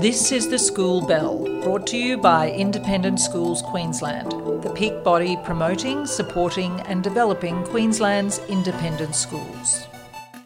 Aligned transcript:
This 0.00 0.30
is 0.30 0.48
the 0.48 0.60
School 0.60 1.04
Bell, 1.04 1.42
brought 1.60 1.84
to 1.88 1.96
you 1.96 2.18
by 2.18 2.52
Independent 2.52 3.18
Schools 3.18 3.62
Queensland, 3.62 4.30
the 4.62 4.72
peak 4.72 5.02
body 5.02 5.36
promoting, 5.42 6.06
supporting, 6.06 6.80
and 6.82 7.02
developing 7.02 7.64
Queensland's 7.64 8.38
independent 8.48 9.16
schools. 9.16 9.88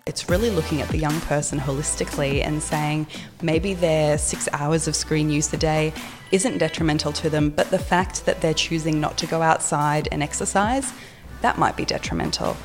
It's 0.06 0.30
really 0.30 0.49
looking 0.49 0.80
at 0.80 0.88
the 0.88 0.96
young 0.96 1.21
person 1.21 1.58
holistically 1.58 2.42
and 2.42 2.62
saying 2.62 3.08
maybe 3.42 3.74
their 3.74 4.17
six 4.17 4.49
hours 4.54 4.88
of 4.88 4.96
screen 4.96 5.28
use 5.28 5.53
a 5.53 5.58
day 5.58 5.92
isn't 6.30 6.56
detrimental 6.56 7.12
to 7.12 7.28
them, 7.28 7.50
but 7.50 7.71
the 7.71 7.78
fact 7.78 8.24
that 8.24 8.40
they're 8.40 8.54
choosing 8.54 9.03
not 9.03 9.19
to 9.19 9.26
go 9.26 9.42
outside 9.42 10.08
and 10.12 10.22
exercise, 10.22 10.94
that 11.42 11.58
might 11.58 11.76
be 11.76 11.84
detrimental. 11.84 12.56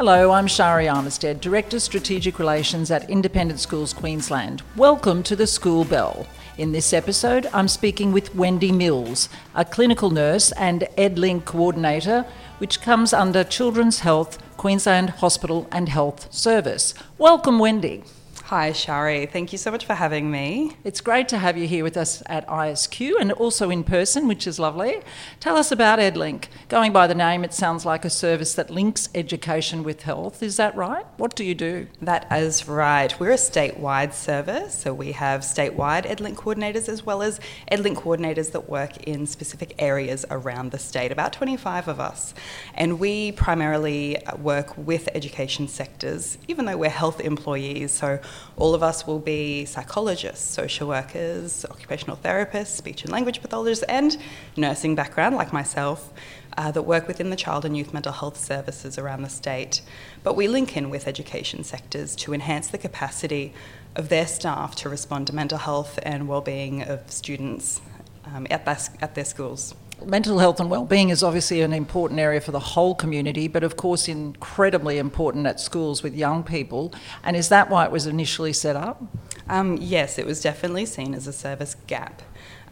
Hello, 0.00 0.30
I'm 0.30 0.46
Shari 0.46 0.86
Armistead, 0.86 1.42
Director 1.42 1.76
of 1.76 1.82
Strategic 1.82 2.38
Relations 2.38 2.90
at 2.90 3.10
Independent 3.10 3.60
Schools 3.60 3.92
Queensland. 3.92 4.62
Welcome 4.74 5.22
to 5.24 5.36
the 5.36 5.46
School 5.46 5.84
Bell. 5.84 6.26
In 6.56 6.72
this 6.72 6.94
episode, 6.94 7.46
I'm 7.52 7.68
speaking 7.68 8.10
with 8.10 8.34
Wendy 8.34 8.72
Mills, 8.72 9.28
a 9.54 9.62
clinical 9.62 10.08
nurse 10.08 10.52
and 10.52 10.88
EDLINQ 10.96 11.44
coordinator, 11.44 12.24
which 12.56 12.80
comes 12.80 13.12
under 13.12 13.44
Children's 13.44 13.98
Health 13.98 14.38
Queensland 14.56 15.10
Hospital 15.10 15.68
and 15.70 15.90
Health 15.90 16.32
Service. 16.32 16.94
Welcome, 17.18 17.58
Wendy. 17.58 18.02
Hi, 18.50 18.72
Shari. 18.72 19.26
Thank 19.26 19.52
you 19.52 19.58
so 19.58 19.70
much 19.70 19.84
for 19.84 19.94
having 19.94 20.28
me. 20.28 20.76
It's 20.82 21.00
great 21.00 21.28
to 21.28 21.38
have 21.38 21.56
you 21.56 21.68
here 21.68 21.84
with 21.84 21.96
us 21.96 22.20
at 22.26 22.44
ISQ 22.48 23.12
and 23.20 23.30
also 23.30 23.70
in 23.70 23.84
person, 23.84 24.26
which 24.26 24.44
is 24.44 24.58
lovely. 24.58 25.02
Tell 25.38 25.56
us 25.56 25.70
about 25.70 26.00
EDLINQ. 26.00 26.46
Going 26.68 26.92
by 26.92 27.06
the 27.06 27.14
name, 27.14 27.44
it 27.44 27.54
sounds 27.54 27.86
like 27.86 28.04
a 28.04 28.10
service 28.10 28.54
that 28.54 28.68
links 28.68 29.08
education 29.14 29.84
with 29.84 30.02
health. 30.02 30.42
Is 30.42 30.56
that 30.56 30.74
right? 30.74 31.06
What 31.16 31.36
do 31.36 31.44
you 31.44 31.54
do? 31.54 31.86
That 32.02 32.26
is 32.32 32.66
right. 32.66 33.14
We're 33.20 33.30
a 33.30 33.34
statewide 33.34 34.14
service, 34.14 34.74
so 34.74 34.92
we 34.92 35.12
have 35.12 35.42
statewide 35.42 36.04
EDLINQ 36.06 36.34
coordinators 36.34 36.88
as 36.88 37.06
well 37.06 37.22
as 37.22 37.38
EDLINQ 37.70 37.98
coordinators 37.98 38.50
that 38.50 38.68
work 38.68 38.96
in 39.04 39.28
specific 39.28 39.76
areas 39.78 40.26
around 40.28 40.72
the 40.72 40.78
state, 40.80 41.12
about 41.12 41.32
25 41.32 41.86
of 41.86 42.00
us. 42.00 42.34
And 42.74 42.98
we 42.98 43.30
primarily 43.30 44.16
work 44.40 44.76
with 44.76 45.08
education 45.14 45.68
sectors, 45.68 46.36
even 46.48 46.64
though 46.64 46.78
we're 46.78 46.90
health 46.90 47.20
employees. 47.20 47.92
So 47.92 48.18
all 48.56 48.74
of 48.74 48.82
us 48.82 49.06
will 49.06 49.18
be 49.18 49.64
psychologists, 49.64 50.50
social 50.50 50.88
workers, 50.88 51.64
occupational 51.70 52.16
therapists, 52.16 52.68
speech 52.68 53.02
and 53.02 53.12
language 53.12 53.40
pathologists, 53.40 53.84
and 53.84 54.16
nursing 54.56 54.94
background 54.94 55.36
like 55.36 55.52
myself. 55.52 56.12
Uh, 56.58 56.70
that 56.72 56.82
work 56.82 57.06
within 57.06 57.30
the 57.30 57.36
child 57.36 57.64
and 57.64 57.76
youth 57.76 57.94
mental 57.94 58.12
health 58.12 58.36
services 58.36 58.98
around 58.98 59.22
the 59.22 59.28
state. 59.28 59.82
But 60.24 60.34
we 60.34 60.48
link 60.48 60.76
in 60.76 60.90
with 60.90 61.06
education 61.06 61.62
sectors 61.62 62.16
to 62.16 62.34
enhance 62.34 62.66
the 62.66 62.76
capacity 62.76 63.54
of 63.94 64.08
their 64.08 64.26
staff 64.26 64.74
to 64.76 64.88
respond 64.88 65.28
to 65.28 65.32
mental 65.32 65.58
health 65.58 66.00
and 66.02 66.26
well-being 66.26 66.82
of 66.82 67.08
students 67.10 67.80
um, 68.24 68.48
at, 68.50 68.64
their, 68.64 68.78
at 69.00 69.14
their 69.14 69.24
schools 69.24 69.76
mental 70.06 70.38
health 70.38 70.60
and 70.60 70.70
well-being 70.70 71.10
is 71.10 71.22
obviously 71.22 71.60
an 71.60 71.72
important 71.72 72.20
area 72.20 72.40
for 72.40 72.52
the 72.52 72.60
whole 72.60 72.94
community, 72.94 73.48
but 73.48 73.62
of 73.62 73.76
course 73.76 74.08
incredibly 74.08 74.98
important 74.98 75.46
at 75.46 75.60
schools 75.60 76.02
with 76.02 76.14
young 76.14 76.42
people. 76.42 76.92
And 77.22 77.36
is 77.36 77.48
that 77.48 77.70
why 77.70 77.84
it 77.84 77.90
was 77.90 78.06
initially 78.06 78.52
set 78.52 78.76
up? 78.76 79.02
Um, 79.48 79.76
yes, 79.80 80.18
it 80.18 80.26
was 80.26 80.40
definitely 80.40 80.86
seen 80.86 81.14
as 81.14 81.26
a 81.26 81.32
service 81.32 81.74
gap. 81.86 82.22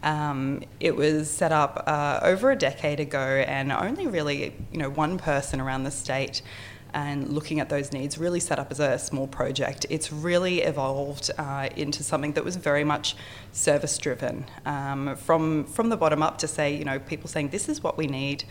Um, 0.01 0.63
it 0.79 0.95
was 0.95 1.29
set 1.29 1.51
up 1.51 1.83
uh, 1.85 2.19
over 2.23 2.51
a 2.51 2.55
decade 2.55 3.01
ago, 3.01 3.43
and 3.45 3.71
only 3.71 4.07
really, 4.07 4.55
you 4.71 4.79
know, 4.79 4.89
one 4.89 5.17
person 5.17 5.59
around 5.59 5.83
the 5.83 5.91
state 5.91 6.41
and 6.93 7.29
looking 7.29 7.59
at 7.59 7.69
those 7.69 7.91
needs 7.91 8.17
really 8.17 8.39
set 8.39 8.59
up 8.59 8.71
as 8.71 8.79
a 8.79 8.97
small 8.97 9.27
project. 9.27 9.85
It's 9.89 10.11
really 10.11 10.61
evolved 10.61 11.31
uh, 11.37 11.69
into 11.75 12.03
something 12.03 12.33
that 12.33 12.43
was 12.43 12.55
very 12.55 12.83
much 12.83 13.15
service 13.51 13.97
driven 13.97 14.45
um, 14.65 15.15
from 15.15 15.65
from 15.65 15.89
the 15.89 15.97
bottom 15.97 16.21
up 16.23 16.37
to 16.39 16.47
say 16.47 16.75
you 16.75 16.85
know 16.85 16.99
people 16.99 17.27
saying 17.29 17.49
this 17.49 17.69
is 17.69 17.83
what 17.83 17.97
we 17.97 18.07
need. 18.07 18.43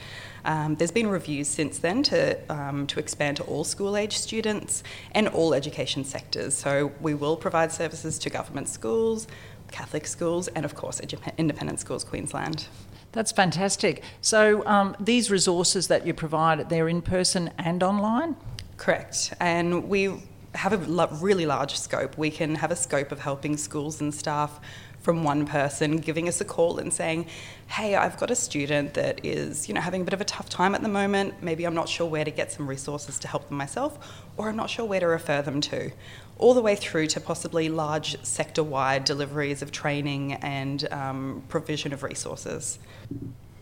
Um, 0.44 0.76
there's 0.76 0.90
been 0.90 1.08
reviews 1.08 1.48
since 1.48 1.78
then 1.78 2.02
to 2.04 2.38
um, 2.52 2.86
to 2.88 3.00
expand 3.00 3.38
to 3.38 3.42
all 3.44 3.64
school 3.64 3.96
age 3.96 4.16
students 4.16 4.82
and 5.12 5.28
all 5.28 5.54
education 5.54 6.04
sectors. 6.04 6.54
So 6.54 6.92
we 7.00 7.14
will 7.14 7.36
provide 7.36 7.72
services 7.72 8.18
to 8.20 8.30
government 8.30 8.68
schools, 8.68 9.26
Catholic 9.70 10.06
schools, 10.06 10.48
and 10.48 10.64
of 10.64 10.74
course 10.74 11.00
independent 11.38 11.80
schools 11.80 12.04
Queensland. 12.04 12.68
That's 13.12 13.32
fantastic. 13.32 14.02
So 14.20 14.66
um, 14.66 14.96
these 15.00 15.30
resources 15.30 15.88
that 15.88 16.06
you 16.06 16.14
provide, 16.14 16.68
they're 16.68 16.88
in 16.88 17.02
person 17.02 17.50
and 17.58 17.82
online? 17.82 18.36
Correct. 18.76 19.34
And 19.40 19.88
we 19.88 20.22
have 20.54 20.72
a 20.72 21.08
really 21.16 21.46
large 21.46 21.78
scope. 21.78 22.18
We 22.18 22.30
can 22.30 22.54
have 22.56 22.70
a 22.70 22.76
scope 22.76 23.12
of 23.12 23.20
helping 23.20 23.56
schools 23.56 24.00
and 24.00 24.14
staff 24.14 24.60
from 25.00 25.22
one 25.22 25.46
person 25.46 25.98
giving 25.98 26.28
us 26.28 26.40
a 26.40 26.44
call 26.44 26.78
and 26.78 26.92
saying, 26.92 27.26
"Hey, 27.68 27.94
I've 27.94 28.18
got 28.18 28.30
a 28.30 28.34
student 28.34 28.94
that 28.94 29.24
is, 29.24 29.68
you 29.68 29.74
know, 29.74 29.80
having 29.80 30.02
a 30.02 30.04
bit 30.04 30.12
of 30.12 30.20
a 30.20 30.24
tough 30.24 30.48
time 30.48 30.74
at 30.74 30.82
the 30.82 30.88
moment. 30.88 31.34
Maybe 31.40 31.64
I'm 31.64 31.74
not 31.74 31.88
sure 31.88 32.06
where 32.06 32.24
to 32.24 32.30
get 32.30 32.50
some 32.50 32.68
resources 32.68 33.18
to 33.20 33.28
help 33.28 33.48
them 33.48 33.56
myself, 33.56 33.98
or 34.36 34.48
I'm 34.48 34.56
not 34.56 34.70
sure 34.70 34.84
where 34.84 35.00
to 35.00 35.06
refer 35.06 35.40
them 35.40 35.60
to." 35.62 35.92
All 36.38 36.54
the 36.54 36.62
way 36.62 36.76
through 36.76 37.08
to 37.08 37.20
possibly 37.20 37.68
large 37.68 38.16
sector-wide 38.24 39.04
deliveries 39.04 39.60
of 39.60 39.72
training 39.72 40.34
and 40.34 40.90
um, 40.92 41.42
provision 41.48 41.92
of 41.92 42.02
resources. 42.02 42.78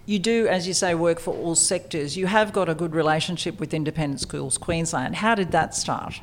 You 0.04 0.18
do, 0.18 0.46
as 0.46 0.68
you 0.68 0.74
say, 0.74 0.94
work 0.94 1.18
for 1.18 1.34
all 1.34 1.54
sectors. 1.54 2.16
You 2.16 2.26
have 2.26 2.52
got 2.52 2.68
a 2.68 2.74
good 2.74 2.94
relationship 2.94 3.58
with 3.58 3.74
Independent 3.74 4.20
Schools 4.20 4.56
Queensland. 4.58 5.16
How 5.16 5.34
did 5.34 5.50
that 5.52 5.74
start? 5.74 6.20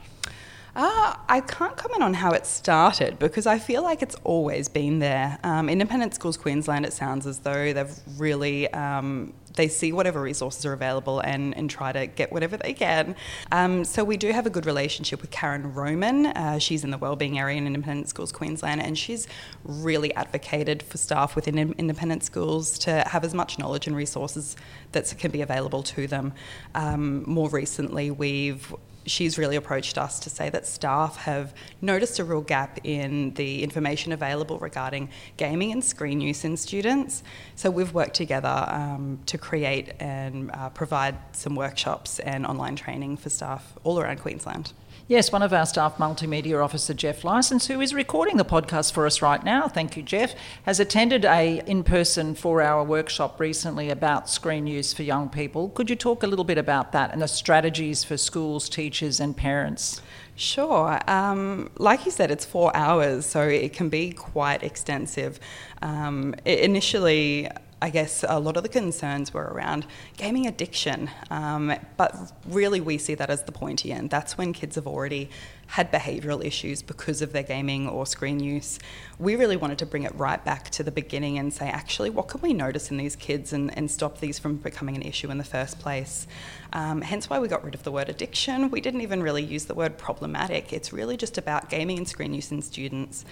Uh, 0.76 1.16
I 1.28 1.42
can't 1.42 1.76
comment 1.78 2.02
on 2.02 2.16
how 2.16 2.32
it 2.32 2.46
started 2.46 3.20
because 3.20 3.46
I 3.46 3.60
feel 3.60 3.84
like 3.84 4.02
it's 4.02 4.16
always 4.24 4.70
been 4.70 5.00
there. 5.00 5.38
Um, 5.44 5.70
Independent 5.70 6.16
Schools 6.16 6.38
Queensland, 6.38 6.86
it 6.86 6.94
sounds 6.94 7.28
as 7.28 7.40
though 7.40 7.74
they've 7.74 7.94
really 8.18 8.72
um, 8.74 9.34
they 9.56 9.68
see 9.68 9.92
whatever 9.92 10.22
resources 10.22 10.66
are 10.66 10.74
available 10.74 11.20
and, 11.20 11.56
and 11.58 11.70
try 11.70 11.92
to 11.92 12.08
get 12.08 12.32
whatever 12.32 12.58
they 12.58 12.74
can. 12.74 13.16
Um, 13.52 13.84
so 13.86 14.04
we 14.04 14.18
do 14.18 14.32
have 14.32 14.46
a 14.46 14.50
good 14.50 14.66
relationship 14.66 15.22
with 15.22 15.32
Karen 15.32 15.74
Roman. 15.74 16.28
Uh, 16.28 16.60
she's 16.60 16.84
in 16.84 16.92
the 16.92 16.98
wellbeing 16.98 17.40
area 17.40 17.58
in 17.58 17.68
Independent 17.68 18.10
Schools 18.10 18.32
Queensland, 18.32 18.82
and 18.82 18.98
she's 18.98 19.28
really 19.64 20.14
advocated 20.16 20.84
for 20.84 20.98
staff 20.98 21.36
within 21.36 21.74
independent 21.78 22.24
schools 22.24 22.78
to 22.80 23.04
have 23.08 23.24
as 23.24 23.34
much 23.34 23.60
knowledge 23.60 23.88
and 23.88 23.96
resources 23.96 24.56
that 24.92 25.14
can 25.18 25.32
be 25.32 25.42
available 25.42 25.84
to 25.84 26.08
them. 26.08 26.34
Um, 26.76 27.24
more 27.28 27.50
recently, 27.50 28.12
we've 28.12 28.74
she's 29.06 29.38
really 29.38 29.56
approached 29.56 29.98
us 29.98 30.20
to 30.22 30.30
say 30.30 30.50
that 30.50 30.66
staff 30.66 31.18
have 31.18 31.54
noticed 31.82 32.20
a 32.20 32.24
real 32.24 32.42
gap 32.42 32.80
in 32.84 33.34
the 33.36 33.64
information 33.64 34.12
available 34.12 34.60
regarding 34.60 35.10
gaming 35.38 35.72
and 35.72 35.84
screen 35.84 36.22
use 36.22 36.44
in 36.44 36.58
students. 36.58 37.24
So 37.56 37.70
we've 37.70 37.94
worked 37.94 38.16
together 38.16 38.66
um, 38.68 39.20
to 39.26 39.38
create 39.38 39.94
and 40.00 40.52
uh, 40.52 40.70
provide 40.70 41.16
some 41.34 41.56
workshops 41.56 42.20
and 42.20 42.46
online 42.46 42.76
training 42.76 43.18
for 43.18 43.30
staff 43.30 43.74
all 43.84 44.00
around 44.00 44.20
Queensland. 44.22 44.74
Yes, 45.06 45.34
one 45.34 45.44
of 45.44 45.52
our 45.52 45.66
staff 45.66 45.98
multimedia 45.98 46.64
officer, 46.64 46.94
Jeff 46.94 47.26
Licence, 47.26 47.68
who 47.68 47.82
is 47.82 47.94
recording 47.94 48.38
the 48.38 48.46
podcast 48.46 48.94
for 48.94 49.06
us 49.06 49.22
right 49.22 49.44
now, 49.44 49.68
thank 49.68 49.98
you, 49.98 50.02
Jeff, 50.02 50.34
has 50.64 50.80
attended 50.80 51.26
a 51.26 51.62
in-person 51.68 52.36
four-hour 52.36 52.86
workshop 52.86 53.38
recently 53.38 53.90
about 53.90 54.30
screen 54.30 54.66
use 54.66 54.94
for 54.94 55.04
young 55.04 55.28
people. 55.28 55.68
Could 55.72 55.90
you 55.90 55.98
talk 55.98 56.24
a 56.24 56.28
little 56.28 56.46
bit 56.46 56.58
about 56.58 56.94
that 56.94 57.12
and 57.12 57.22
the 57.22 57.28
strategies 57.28 58.06
for 58.06 58.16
schools, 58.16 58.70
teachers 58.70 59.20
and 59.20 59.36
parents? 59.36 60.02
Sure. 60.38 60.98
Um, 61.06 61.70
like 61.78 62.06
you 62.06 62.12
said, 62.12 62.32
it's 62.32 62.46
four 62.46 62.74
hours, 62.74 63.26
so 63.26 63.42
it 63.42 63.74
can 63.74 63.90
be 63.90 64.14
quite 64.14 64.64
extensive. 64.64 65.38
Um, 65.82 66.34
initially, 66.46 67.50
I 67.84 67.90
guess 67.90 68.24
a 68.26 68.40
lot 68.40 68.56
of 68.56 68.64
the 68.64 68.70
concerns 68.70 69.34
were 69.34 69.44
around 69.44 69.86
gaming 70.16 70.48
addiction, 70.48 71.10
um, 71.30 71.76
but 71.98 72.16
really 72.48 72.80
we 72.80 72.98
see 72.98 73.14
that 73.16 73.30
as 73.30 73.44
the 73.44 73.52
pointy 73.52 73.92
end. 73.92 74.10
That's 74.10 74.38
when 74.38 74.54
kids 74.54 74.78
have 74.78 74.88
already 74.88 75.30
had 75.68 75.92
behavioural 75.92 76.46
issues 76.46 76.82
because 76.82 77.22
of 77.22 77.34
their 77.34 77.44
gaming 77.44 77.90
or 77.90 78.06
screen 78.06 78.40
use. 78.40 78.80
We 79.20 79.36
really 79.36 79.58
wanted 79.58 79.80
to 79.80 79.86
bring 79.86 80.04
it 80.04 80.16
right 80.16 80.42
back 80.46 80.70
to 80.70 80.84
the 80.84 80.92
beginning 80.92 81.38
and 81.38 81.54
say, 81.54 81.68
actually, 81.68 82.10
what 82.10 82.30
can 82.30 82.40
we 82.40 82.54
notice 82.54 82.90
in 82.90 82.96
these 82.96 83.18
kids 83.18 83.52
and, 83.52 83.76
and 83.78 83.92
stop 83.92 84.20
these 84.20 84.40
from 84.40 84.56
becoming 84.56 84.96
an 84.96 85.02
issue 85.02 85.30
in 85.30 85.38
the 85.38 85.44
first 85.44 85.80
place? 85.80 86.26
Um, 86.72 87.02
hence 87.02 87.30
why 87.30 87.40
we 87.40 87.50
got 87.50 87.66
rid 87.66 87.76
of 87.76 87.84
the 87.84 87.92
word 87.92 88.08
addiction. 88.08 88.72
We 88.72 88.80
didn't 88.80 89.02
even 89.02 89.22
really 89.22 89.44
use 89.44 89.66
the 89.66 89.76
word 89.76 89.98
problematic. 89.98 90.72
It's 90.72 90.94
really 90.94 91.18
just 91.18 91.38
about 91.38 91.70
gaming 91.70 91.98
and 91.98 92.08
screen 92.08 92.34
use 92.34 92.50
in 92.52 92.62
students 92.62 93.26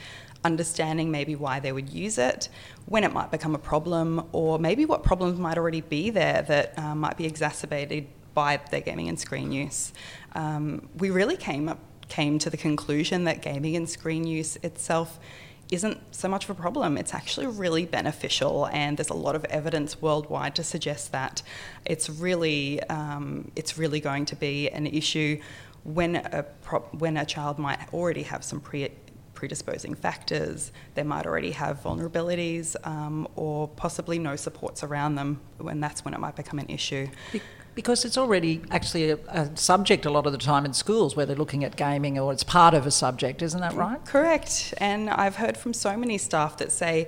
understanding 0.44 1.12
maybe 1.12 1.36
why 1.36 1.60
they 1.60 1.72
would 1.72 1.90
use 1.90 2.18
it, 2.18 2.50
when 2.86 3.04
it 3.04 3.14
might 3.14 3.32
become 3.32 3.56
a 3.56 3.60
problem, 3.60 4.28
or 4.32 4.60
maybe 4.60 4.86
what 4.86 5.04
problems 5.04 5.40
might 5.40 5.58
already 5.58 5.82
be 5.82 6.10
there 6.10 6.42
that 6.44 6.78
uh, 6.78 6.96
might 6.96 7.18
be 7.18 7.26
exacerbated 7.26 8.08
by 8.34 8.60
their 8.72 8.82
gaming 8.82 9.10
and 9.10 9.20
screen 9.20 9.52
use. 9.52 9.94
Um, 10.34 10.90
we 10.98 11.10
really 11.10 11.38
came 11.38 11.70
up 11.70 11.80
came 12.08 12.38
to 12.38 12.50
the 12.50 12.58
conclusion 12.58 13.24
that 13.24 13.42
gaming 13.42 13.74
and 13.78 13.90
screen 13.90 14.28
use 14.28 14.58
itself 14.64 15.18
isn't 15.72 15.98
so 16.14 16.28
much 16.28 16.44
of 16.44 16.50
a 16.50 16.54
problem. 16.54 16.98
It's 16.98 17.14
actually 17.14 17.48
really 17.48 17.86
beneficial, 17.86 18.68
and 18.74 18.98
there's 18.98 19.10
a 19.10 19.14
lot 19.14 19.36
of 19.36 19.46
evidence 19.46 20.02
worldwide 20.02 20.54
to 20.56 20.64
suggest 20.64 21.14
that 21.14 21.42
it's 21.86 22.10
really 22.10 22.84
um, 22.84 23.50
it's 23.56 23.78
really 23.78 24.02
going 24.02 24.26
to 24.26 24.36
be 24.36 24.70
an 24.70 24.86
issue 24.86 25.40
when 25.86 26.18
a 26.18 26.44
pro- 26.62 26.82
when 26.92 27.16
a 27.16 27.26
child 27.26 27.58
might 27.58 27.80
already 27.94 28.24
have 28.24 28.44
some 28.44 28.60
pre 28.60 28.92
predisposing 29.42 29.96
factors, 29.96 30.72
they 30.94 31.02
might 31.02 31.26
already 31.26 31.50
have 31.50 31.82
vulnerabilities, 31.82 32.76
um, 32.86 33.28
or 33.36 33.68
possibly 33.70 34.20
no 34.20 34.36
supports 34.36 34.84
around 34.84 35.16
them, 35.16 35.42
and 35.68 35.82
that's 35.82 36.06
when 36.06 36.14
it 36.14 36.20
might 36.20 36.36
become 36.36 36.60
an 36.60 36.70
issue. 36.70 37.08
Because 37.74 38.06
it's 38.06 38.20
already 38.20 38.62
actually 38.70 39.10
a, 39.10 39.18
a, 39.30 39.58
subject 39.58 40.06
a 40.06 40.12
lot 40.12 40.28
of 40.28 40.32
the 40.32 40.38
time 40.38 40.64
in 40.64 40.74
schools 40.74 41.16
where 41.16 41.26
they're 41.26 41.36
looking 41.36 41.64
at 41.64 41.76
gaming 41.76 42.20
or 42.20 42.32
it's 42.32 42.44
part 42.44 42.76
of 42.76 42.86
a 42.86 42.92
subject, 42.92 43.42
isn't 43.42 43.62
that 43.62 43.74
right? 43.74 44.06
Correct. 44.06 44.76
And 44.78 45.10
I've 45.10 45.38
heard 45.38 45.58
from 45.58 45.74
so 45.74 45.98
many 45.98 46.20
staff 46.20 46.58
that 46.58 46.72
say 46.72 47.08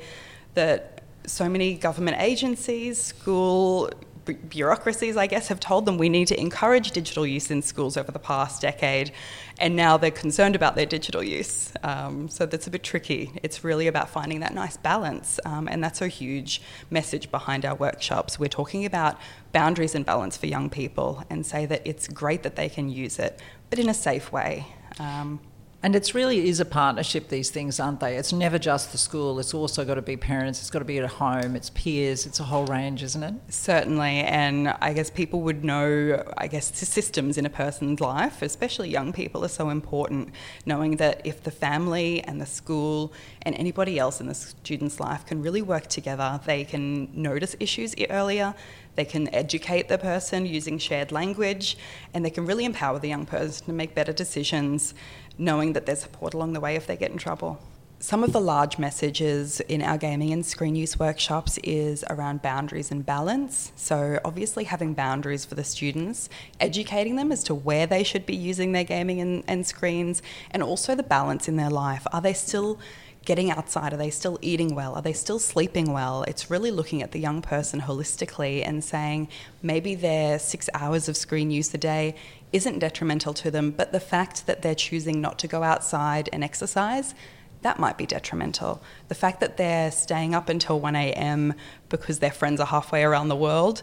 that 0.56 1.04
so 1.28 1.48
many 1.48 1.76
government 1.76 2.18
agencies, 2.20 3.00
school 3.00 3.92
bureaucracies, 4.26 5.18
I 5.18 5.28
guess, 5.28 5.48
have 5.48 5.60
told 5.60 5.86
them 5.86 5.98
we 5.98 6.10
need 6.10 6.28
to 6.30 6.40
encourage 6.40 6.92
digital 6.92 7.26
use 7.26 7.52
in 7.52 7.62
schools 7.62 7.98
over 7.98 8.12
the 8.12 8.20
past 8.20 8.62
decade, 8.62 9.12
and 9.60 9.76
now 9.76 9.98
they're 9.98 10.12
concerned 10.12 10.56
about 10.56 10.76
their 10.76 10.86
digital 10.86 11.24
use. 11.24 11.74
Um, 11.84 12.30
so 12.30 12.46
that's 12.46 12.68
a 12.68 12.72
bit 12.72 12.84
tricky. 12.84 13.32
It's 13.44 13.64
really 13.64 13.88
about 13.88 14.10
finding 14.10 14.40
that 14.42 14.54
nice 14.54 14.78
balance, 14.78 15.40
um, 15.46 15.68
and 15.68 15.84
that's 15.84 16.02
a 16.02 16.08
huge 16.08 16.62
message 16.90 17.30
behind 17.32 17.66
our 17.66 17.76
workshops. 17.76 18.40
We're 18.40 18.48
talking 18.48 18.86
about 18.86 19.18
boundaries 19.52 19.96
and 19.96 20.06
balance 20.06 20.38
for 20.38 20.48
young 20.48 20.70
people, 20.70 21.24
and 21.30 21.46
say 21.46 21.66
that 21.66 21.82
it's 21.86 22.08
great 22.08 22.44
that 22.44 22.56
they 22.56 22.70
can 22.70 22.90
use 22.90 23.20
it, 23.20 23.40
but 23.70 23.80
in 23.80 23.90
a 23.90 23.94
safe 23.94 24.32
way. 24.32 24.68
Um, 25.00 25.40
and 25.84 25.98
it's 25.98 26.16
really 26.16 26.48
is 26.48 26.62
a 26.62 26.66
partnership, 26.66 27.28
these 27.28 27.50
things, 27.50 27.78
aren't 27.78 28.00
they? 28.00 28.16
It's 28.16 28.32
never 28.32 28.58
just 28.58 28.94
the 28.94 28.98
school, 28.98 29.38
it's 29.38 29.54
also 29.54 29.84
got 29.84 29.96
to 29.96 30.02
be 30.02 30.16
parents, 30.16 30.62
it's 30.62 30.70
got 30.70 30.80
to 30.80 30.86
be 30.86 30.98
at 30.98 31.10
home, 31.10 31.58
it's 31.58 31.70
peers, 31.72 32.26
it's 32.26 32.40
a 32.40 32.44
whole 32.44 32.66
range, 32.68 33.04
isn't 33.04 33.22
it? 33.22 33.34
Certainly, 33.50 34.22
and 34.22 34.70
I 34.82 34.94
guess 34.94 35.10
people 35.10 35.42
would 35.42 35.66
know, 35.66 36.24
I 36.38 36.48
guess, 36.48 36.70
the 36.70 36.86
systems 36.86 37.38
in 37.38 37.46
a 37.46 37.50
person's 37.50 38.00
life, 38.00 38.42
especially 38.42 38.90
young 38.90 39.12
people, 39.12 39.44
are 39.44 39.50
so 39.50 39.70
important. 39.70 40.30
Knowing 40.66 40.96
that 40.98 41.22
if 41.26 41.44
the 41.44 41.52
family 41.52 42.24
and 42.24 42.40
the 42.40 42.46
school 42.46 43.12
and 43.42 43.54
anybody 43.56 44.00
else 44.00 44.22
in 44.22 44.28
the 44.28 44.36
student's 44.36 45.02
life 45.02 45.26
can 45.26 45.42
really 45.42 45.62
work 45.62 45.88
together, 45.88 46.40
they 46.46 46.64
can 46.64 47.10
notice 47.14 47.58
issues 47.60 47.94
earlier, 48.10 48.56
they 48.96 49.06
can 49.06 49.34
educate 49.34 49.90
the 49.90 49.98
person 49.98 50.46
using 50.46 50.78
shared 50.78 51.12
language, 51.12 51.78
and 52.14 52.24
they 52.24 52.30
can 52.30 52.46
really 52.46 52.64
empower 52.64 53.00
the 53.00 53.10
young 53.10 53.26
person 53.26 53.66
to 53.66 53.74
make 53.74 53.96
better 53.96 54.14
decisions 54.14 54.94
knowing 55.38 55.74
that 55.74 55.86
there's 55.86 56.02
support 56.02 56.34
along 56.34 56.54
the 56.54 56.60
way 56.60 56.76
if 56.76 56.88
they 56.88 56.98
get 56.98 57.12
in 57.12 57.18
trouble. 57.18 57.60
Some 58.04 58.22
of 58.22 58.34
the 58.34 58.42
large 58.42 58.78
messages 58.78 59.62
in 59.62 59.82
our 59.82 59.98
gaming 59.98 60.34
and 60.34 60.46
screen 60.46 60.76
use 60.76 61.00
workshops 61.00 61.58
is 61.64 62.04
around 62.10 62.42
boundaries 62.42 62.92
and 62.92 63.06
balance. 63.06 63.72
So, 63.78 64.20
obviously, 64.26 64.66
having 64.66 64.94
boundaries 64.94 65.46
for 65.46 65.56
the 65.56 65.64
students, 65.64 66.28
educating 66.60 67.16
them 67.16 67.32
as 67.32 67.46
to 67.46 67.56
where 67.56 67.88
they 67.88 68.04
should 68.04 68.26
be 68.26 68.36
using 68.36 68.74
their 68.74 68.84
gaming 68.84 69.22
and, 69.22 69.42
and 69.48 69.66
screens, 69.66 70.22
and 70.52 70.62
also 70.62 70.96
the 70.96 71.04
balance 71.04 71.48
in 71.48 71.56
their 71.56 71.70
life. 71.70 72.06
Are 72.12 72.20
they 72.20 72.34
still 72.34 72.78
getting 73.24 73.52
outside? 73.52 73.94
Are 73.94 73.98
they 73.98 74.10
still 74.10 74.38
eating 74.42 74.76
well? 74.76 74.96
Are 74.96 75.02
they 75.02 75.14
still 75.14 75.40
sleeping 75.40 75.94
well? 75.94 76.24
It's 76.24 76.52
really 76.52 76.72
looking 76.72 77.02
at 77.02 77.14
the 77.14 77.20
young 77.20 77.42
person 77.42 77.80
holistically 77.80 78.68
and 78.68 78.84
saying 78.84 79.30
maybe 79.62 79.96
their 79.96 80.40
six 80.40 80.70
hours 80.74 81.08
of 81.08 81.16
screen 81.16 81.52
use 81.52 81.74
a 81.74 81.78
day 81.78 82.16
isn't 82.54 82.80
detrimental 82.80 83.34
to 83.34 83.52
them, 83.52 83.72
but 83.72 83.92
the 83.92 84.00
fact 84.00 84.46
that 84.46 84.62
they're 84.62 84.76
choosing 84.76 85.20
not 85.20 85.40
to 85.40 85.48
go 85.48 85.64
outside 85.64 86.30
and 86.32 86.44
exercise, 86.44 87.16
that 87.64 87.80
might 87.80 87.98
be 87.98 88.06
detrimental. 88.06 88.82
The 89.08 89.16
fact 89.16 89.40
that 89.40 89.58
they're 89.58 89.92
staying 89.92 90.36
up 90.36 90.50
until 90.50 90.80
1 90.80 90.96
a.m. 90.96 91.56
because 91.90 92.20
their 92.20 92.32
friends 92.32 92.60
are 92.62 92.68
halfway 92.68 93.04
around 93.04 93.30
the 93.30 93.36
world, 93.36 93.82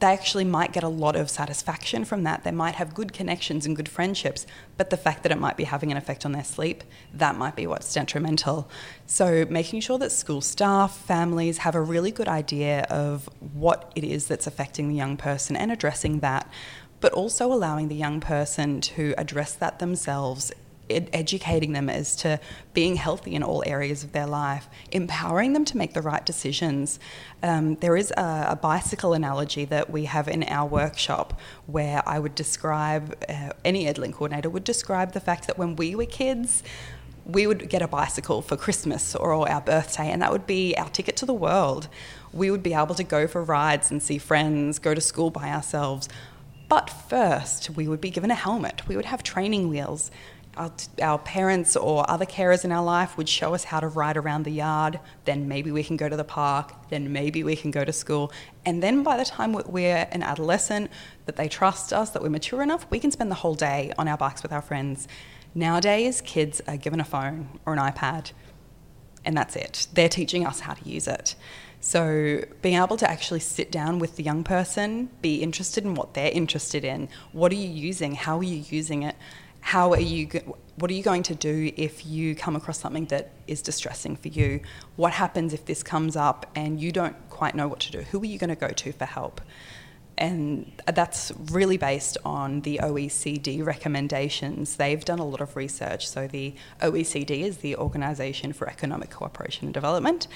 they 0.00 0.06
actually 0.06 0.44
might 0.44 0.72
get 0.72 0.84
a 0.84 0.88
lot 0.88 1.16
of 1.16 1.28
satisfaction 1.28 2.04
from 2.04 2.22
that. 2.22 2.44
They 2.44 2.52
might 2.52 2.76
have 2.76 2.94
good 2.94 3.12
connections 3.12 3.66
and 3.66 3.74
good 3.74 3.88
friendships, 3.88 4.46
but 4.76 4.90
the 4.90 4.96
fact 4.96 5.22
that 5.24 5.32
it 5.32 5.38
might 5.38 5.56
be 5.56 5.64
having 5.64 5.90
an 5.90 5.96
effect 5.96 6.24
on 6.24 6.32
their 6.32 6.44
sleep, 6.44 6.84
that 7.12 7.36
might 7.36 7.56
be 7.56 7.66
what's 7.66 7.92
detrimental. 7.92 8.70
So, 9.06 9.44
making 9.50 9.80
sure 9.80 9.98
that 9.98 10.10
school 10.10 10.40
staff, 10.40 10.96
families 10.96 11.58
have 11.58 11.74
a 11.74 11.80
really 11.80 12.12
good 12.12 12.28
idea 12.28 12.82
of 12.90 13.28
what 13.54 13.90
it 13.96 14.04
is 14.04 14.28
that's 14.28 14.46
affecting 14.46 14.88
the 14.88 14.94
young 14.94 15.16
person 15.16 15.56
and 15.56 15.72
addressing 15.72 16.20
that 16.20 16.48
but 17.00 17.12
also 17.12 17.52
allowing 17.52 17.88
the 17.88 17.94
young 17.94 18.20
person 18.20 18.80
to 18.80 19.14
address 19.16 19.54
that 19.54 19.78
themselves 19.78 20.52
ed- 20.90 21.10
educating 21.12 21.72
them 21.72 21.88
as 21.88 22.16
to 22.16 22.40
being 22.74 22.96
healthy 22.96 23.34
in 23.34 23.42
all 23.42 23.62
areas 23.66 24.04
of 24.04 24.12
their 24.12 24.26
life, 24.26 24.68
empowering 24.92 25.52
them 25.52 25.64
to 25.66 25.76
make 25.76 25.94
the 25.94 26.02
right 26.02 26.24
decisions. 26.24 26.98
Um, 27.42 27.76
there 27.76 27.96
is 27.96 28.10
a, 28.12 28.46
a, 28.50 28.56
bicycle 28.56 29.12
analogy 29.12 29.64
that 29.66 29.90
we 29.90 30.04
have 30.04 30.28
in 30.28 30.42
our 30.44 30.66
workshop 30.66 31.38
where 31.66 32.02
I 32.06 32.18
would 32.18 32.34
describe, 32.34 33.16
uh, 33.28 33.50
any 33.64 33.86
EdLink 33.86 34.14
coordinator 34.14 34.50
would 34.50 34.64
describe 34.64 35.12
the 35.12 35.20
fact 35.20 35.46
that 35.46 35.58
when 35.58 35.76
we 35.76 35.94
were 35.94 36.06
kids, 36.06 36.62
we 37.24 37.46
would 37.46 37.68
get 37.68 37.82
a 37.82 37.88
bicycle 37.88 38.40
for 38.40 38.56
Christmas 38.56 39.14
or 39.14 39.48
our 39.48 39.60
birthday, 39.60 40.10
and 40.10 40.22
that 40.22 40.32
would 40.32 40.46
be 40.46 40.74
our 40.78 40.88
ticket 40.88 41.14
to 41.16 41.26
the 41.26 41.34
world. 41.34 41.88
We 42.32 42.50
would 42.50 42.62
be 42.62 42.72
able 42.72 42.94
to 42.94 43.04
go 43.04 43.26
for 43.26 43.42
rides 43.42 43.90
and 43.90 44.02
see 44.02 44.16
friends, 44.16 44.78
go 44.78 44.94
to 44.94 45.00
school 45.00 45.30
by 45.30 45.50
ourselves. 45.50 46.08
But 46.68 46.90
first, 46.90 47.70
we 47.70 47.88
would 47.88 48.00
be 48.00 48.10
given 48.10 48.30
a 48.30 48.34
helmet, 48.34 48.86
we 48.86 48.96
would 48.96 49.06
have 49.06 49.22
training 49.22 49.68
wheels. 49.68 50.10
Our, 50.56 50.72
our, 51.00 51.18
parents 51.20 51.76
or 51.76 52.10
other 52.10 52.26
carers 52.26 52.64
in 52.64 52.72
our 52.72 52.82
life 52.82 53.16
would 53.16 53.28
show 53.28 53.54
us 53.54 53.62
how 53.62 53.78
to 53.78 53.86
ride 53.86 54.16
around 54.16 54.42
the 54.42 54.50
yard. 54.50 54.98
Then 55.24 55.46
maybe 55.46 55.70
we 55.70 55.84
can 55.84 55.96
go 55.96 56.08
to 56.08 56.16
the 56.16 56.24
park. 56.24 56.72
Then 56.90 57.12
maybe 57.12 57.44
we 57.44 57.54
can 57.54 57.70
go 57.70 57.84
to 57.84 57.92
school. 57.92 58.32
And 58.66 58.82
then 58.82 59.04
by 59.04 59.16
the 59.16 59.24
time 59.24 59.52
we're 59.52 60.08
an 60.10 60.24
adolescent, 60.24 60.90
that 61.26 61.36
they 61.36 61.46
trust 61.46 61.92
us, 61.92 62.10
that 62.10 62.22
we're 62.22 62.30
mature 62.30 62.60
enough, 62.60 62.86
we 62.90 62.98
can 62.98 63.12
spend 63.12 63.30
the 63.30 63.36
whole 63.36 63.54
day 63.54 63.92
on 63.98 64.08
our 64.08 64.16
bikes 64.16 64.42
with 64.42 64.52
our 64.52 64.62
friends. 64.62 65.06
Nowadays, 65.54 66.20
kids 66.22 66.60
are 66.66 66.76
given 66.76 66.98
a 66.98 67.04
phone 67.04 67.60
or 67.64 67.72
an 67.72 67.78
iPad, 67.78 68.32
and 69.24 69.36
that's 69.36 69.54
it. 69.54 69.86
They're 69.92 70.08
teaching 70.08 70.44
us 70.44 70.60
how 70.60 70.74
to 70.74 70.88
use 70.88 71.06
it. 71.06 71.36
So, 71.80 72.44
being 72.60 72.76
able 72.76 72.96
to 72.96 73.08
actually 73.08 73.40
sit 73.40 73.70
down 73.70 74.00
with 74.00 74.16
the 74.16 74.24
young 74.24 74.42
person, 74.42 75.10
be 75.22 75.42
interested 75.42 75.84
in 75.84 75.94
what 75.94 76.14
they're 76.14 76.32
interested 76.32 76.84
in, 76.84 77.08
what 77.32 77.52
are 77.52 77.56
you 77.56 77.68
using, 77.68 78.16
how 78.16 78.38
are 78.38 78.42
you 78.42 78.64
using 78.68 79.04
it, 79.04 79.14
how 79.60 79.92
are 79.92 80.00
you, 80.00 80.28
what 80.76 80.90
are 80.90 80.94
you 80.94 81.02
going 81.02 81.22
to 81.24 81.34
do 81.34 81.72
if 81.76 82.04
you 82.04 82.34
come 82.34 82.56
across 82.56 82.78
something 82.80 83.06
that 83.06 83.30
is 83.46 83.62
distressing 83.62 84.16
for 84.16 84.28
you? 84.28 84.60
What 84.96 85.12
happens 85.12 85.52
if 85.52 85.66
this 85.66 85.82
comes 85.82 86.16
up 86.16 86.50
and 86.56 86.80
you 86.80 86.90
don't 86.90 87.16
quite 87.28 87.54
know 87.54 87.68
what 87.68 87.80
to 87.80 87.92
do? 87.92 88.00
Who 88.00 88.22
are 88.22 88.26
you 88.26 88.38
going 88.38 88.50
to 88.50 88.56
go 88.56 88.68
to 88.68 88.92
for 88.92 89.04
help? 89.04 89.40
And 90.16 90.72
that's 90.86 91.30
really 91.52 91.76
based 91.76 92.18
on 92.24 92.62
the 92.62 92.80
OECD 92.82 93.64
recommendations. 93.64 94.76
They've 94.76 95.04
done 95.04 95.20
a 95.20 95.24
lot 95.24 95.40
of 95.40 95.54
research. 95.54 96.08
So, 96.08 96.26
the 96.26 96.54
OECD 96.80 97.42
is 97.42 97.58
the 97.58 97.76
Organisation 97.76 98.52
for 98.52 98.68
Economic 98.68 99.10
Cooperation 99.10 99.66
and 99.66 99.74
Development, 99.74 100.26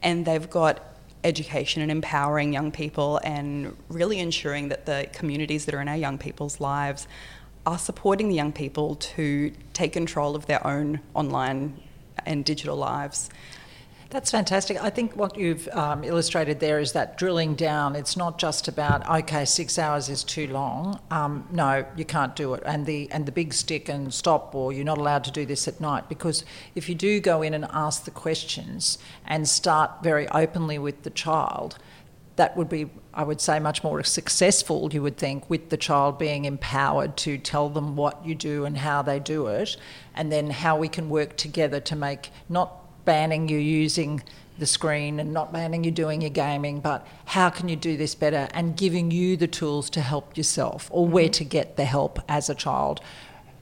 and 0.00 0.24
they've 0.24 0.48
got 0.48 0.92
education 1.24 1.82
and 1.82 1.90
empowering 1.90 2.52
young 2.52 2.72
people 2.72 3.20
and 3.24 3.76
really 3.88 4.18
ensuring 4.18 4.68
that 4.68 4.86
the 4.86 5.08
communities 5.12 5.64
that 5.66 5.74
are 5.74 5.80
in 5.80 5.88
our 5.88 5.96
young 5.96 6.18
people's 6.18 6.60
lives 6.60 7.06
are 7.64 7.78
supporting 7.78 8.28
the 8.28 8.34
young 8.34 8.52
people 8.52 8.96
to 8.96 9.52
take 9.72 9.92
control 9.92 10.34
of 10.34 10.46
their 10.46 10.66
own 10.66 11.00
online 11.14 11.80
and 12.26 12.44
digital 12.44 12.76
lives. 12.76 13.30
That's 14.12 14.30
fantastic. 14.30 14.76
I 14.78 14.90
think 14.90 15.16
what 15.16 15.38
you've 15.38 15.66
um, 15.68 16.04
illustrated 16.04 16.60
there 16.60 16.78
is 16.78 16.92
that 16.92 17.16
drilling 17.16 17.54
down. 17.54 17.96
It's 17.96 18.14
not 18.14 18.38
just 18.38 18.68
about 18.68 19.08
okay, 19.08 19.46
six 19.46 19.78
hours 19.78 20.10
is 20.10 20.22
too 20.22 20.48
long. 20.48 21.00
Um, 21.10 21.48
no, 21.50 21.86
you 21.96 22.04
can't 22.04 22.36
do 22.36 22.52
it. 22.52 22.62
And 22.66 22.84
the 22.84 23.10
and 23.10 23.24
the 23.24 23.32
big 23.32 23.54
stick 23.54 23.88
and 23.88 24.12
stop, 24.12 24.54
or 24.54 24.70
you're 24.70 24.84
not 24.84 24.98
allowed 24.98 25.24
to 25.24 25.30
do 25.30 25.46
this 25.46 25.66
at 25.66 25.80
night. 25.80 26.10
Because 26.10 26.44
if 26.74 26.90
you 26.90 26.94
do 26.94 27.20
go 27.20 27.40
in 27.40 27.54
and 27.54 27.64
ask 27.70 28.04
the 28.04 28.10
questions 28.10 28.98
and 29.24 29.48
start 29.48 30.02
very 30.02 30.28
openly 30.28 30.78
with 30.78 31.04
the 31.04 31.10
child, 31.10 31.78
that 32.36 32.54
would 32.54 32.68
be, 32.68 32.90
I 33.14 33.22
would 33.22 33.40
say, 33.40 33.60
much 33.60 33.82
more 33.82 34.02
successful, 34.02 34.90
you 34.92 35.00
would 35.00 35.16
think, 35.16 35.48
with 35.48 35.70
the 35.70 35.78
child 35.78 36.18
being 36.18 36.44
empowered 36.44 37.16
to 37.18 37.38
tell 37.38 37.70
them 37.70 37.96
what 37.96 38.26
you 38.26 38.34
do 38.34 38.66
and 38.66 38.76
how 38.76 39.00
they 39.00 39.20
do 39.20 39.46
it, 39.46 39.78
and 40.14 40.30
then 40.30 40.50
how 40.50 40.76
we 40.76 40.88
can 40.88 41.08
work 41.08 41.38
together 41.38 41.80
to 41.80 41.96
make 41.96 42.30
not 42.50 42.81
banning 43.04 43.48
you 43.48 43.58
using 43.58 44.22
the 44.58 44.66
screen 44.66 45.18
and 45.18 45.32
not 45.32 45.52
banning 45.52 45.82
you 45.84 45.90
doing 45.90 46.20
your 46.20 46.30
gaming, 46.30 46.80
but 46.80 47.06
how 47.26 47.50
can 47.50 47.68
you 47.68 47.76
do 47.76 47.96
this 47.96 48.14
better 48.14 48.48
and 48.52 48.76
giving 48.76 49.10
you 49.10 49.36
the 49.36 49.46
tools 49.46 49.90
to 49.90 50.00
help 50.00 50.36
yourself 50.36 50.88
or 50.92 51.06
where 51.06 51.24
mm-hmm. 51.24 51.32
to 51.32 51.44
get 51.44 51.76
the 51.76 51.84
help 51.84 52.18
as 52.28 52.48
a 52.48 52.54
child, 52.54 53.00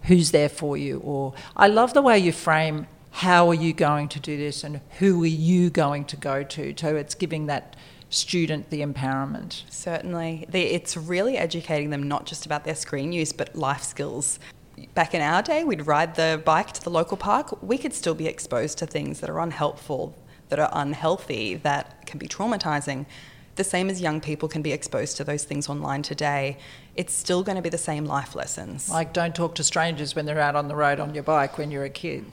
who's 0.04 0.30
there 0.30 0.48
for 0.48 0.76
you. 0.76 0.98
Or 0.98 1.34
I 1.56 1.68
love 1.68 1.94
the 1.94 2.02
way 2.02 2.18
you 2.18 2.32
frame 2.32 2.86
how 3.12 3.48
are 3.48 3.54
you 3.54 3.72
going 3.72 4.08
to 4.08 4.20
do 4.20 4.36
this 4.36 4.62
and 4.62 4.80
who 4.98 5.22
are 5.22 5.26
you 5.26 5.70
going 5.70 6.04
to 6.06 6.16
go 6.16 6.42
to. 6.42 6.74
So 6.76 6.96
it's 6.96 7.14
giving 7.14 7.46
that 7.46 7.76
student 8.08 8.70
the 8.70 8.80
empowerment. 8.80 9.62
Certainly. 9.70 10.46
It's 10.52 10.96
really 10.96 11.36
educating 11.36 11.90
them 11.90 12.08
not 12.08 12.26
just 12.26 12.46
about 12.46 12.64
their 12.64 12.74
screen 12.74 13.12
use, 13.12 13.32
but 13.32 13.54
life 13.56 13.82
skills 13.82 14.38
back 14.94 15.14
in 15.14 15.20
our 15.20 15.42
day, 15.42 15.64
we'd 15.64 15.86
ride 15.86 16.14
the 16.14 16.40
bike 16.44 16.72
to 16.72 16.82
the 16.82 16.90
local 16.90 17.16
park, 17.16 17.62
we 17.62 17.78
could 17.78 17.94
still 17.94 18.14
be 18.14 18.26
exposed 18.26 18.78
to 18.78 18.86
things 18.86 19.20
that 19.20 19.30
are 19.30 19.40
unhelpful, 19.40 20.14
that 20.48 20.58
are 20.58 20.70
unhealthy, 20.72 21.54
that 21.56 22.06
can 22.06 22.18
be 22.18 22.28
traumatizing. 22.28 23.06
the 23.56 23.64
same 23.64 23.90
as 23.90 24.00
young 24.00 24.20
people 24.20 24.48
can 24.48 24.62
be 24.62 24.72
exposed 24.72 25.16
to 25.18 25.24
those 25.24 25.44
things 25.44 25.68
online 25.68 26.02
today, 26.02 26.56
it's 26.94 27.12
still 27.12 27.42
going 27.42 27.56
to 27.56 27.62
be 27.62 27.68
the 27.68 27.76
same 27.76 28.06
life 28.06 28.34
lessons. 28.34 28.88
Like, 28.88 29.12
don't 29.12 29.34
talk 29.34 29.54
to 29.56 29.64
strangers 29.64 30.14
when 30.14 30.24
they're 30.24 30.40
out 30.40 30.56
on 30.56 30.68
the 30.68 30.76
road 30.76 30.98
on 30.98 31.14
your 31.14 31.24
bike 31.24 31.58
when 31.58 31.70
you're 31.70 31.84
a 31.84 31.90
kid. 31.90 32.24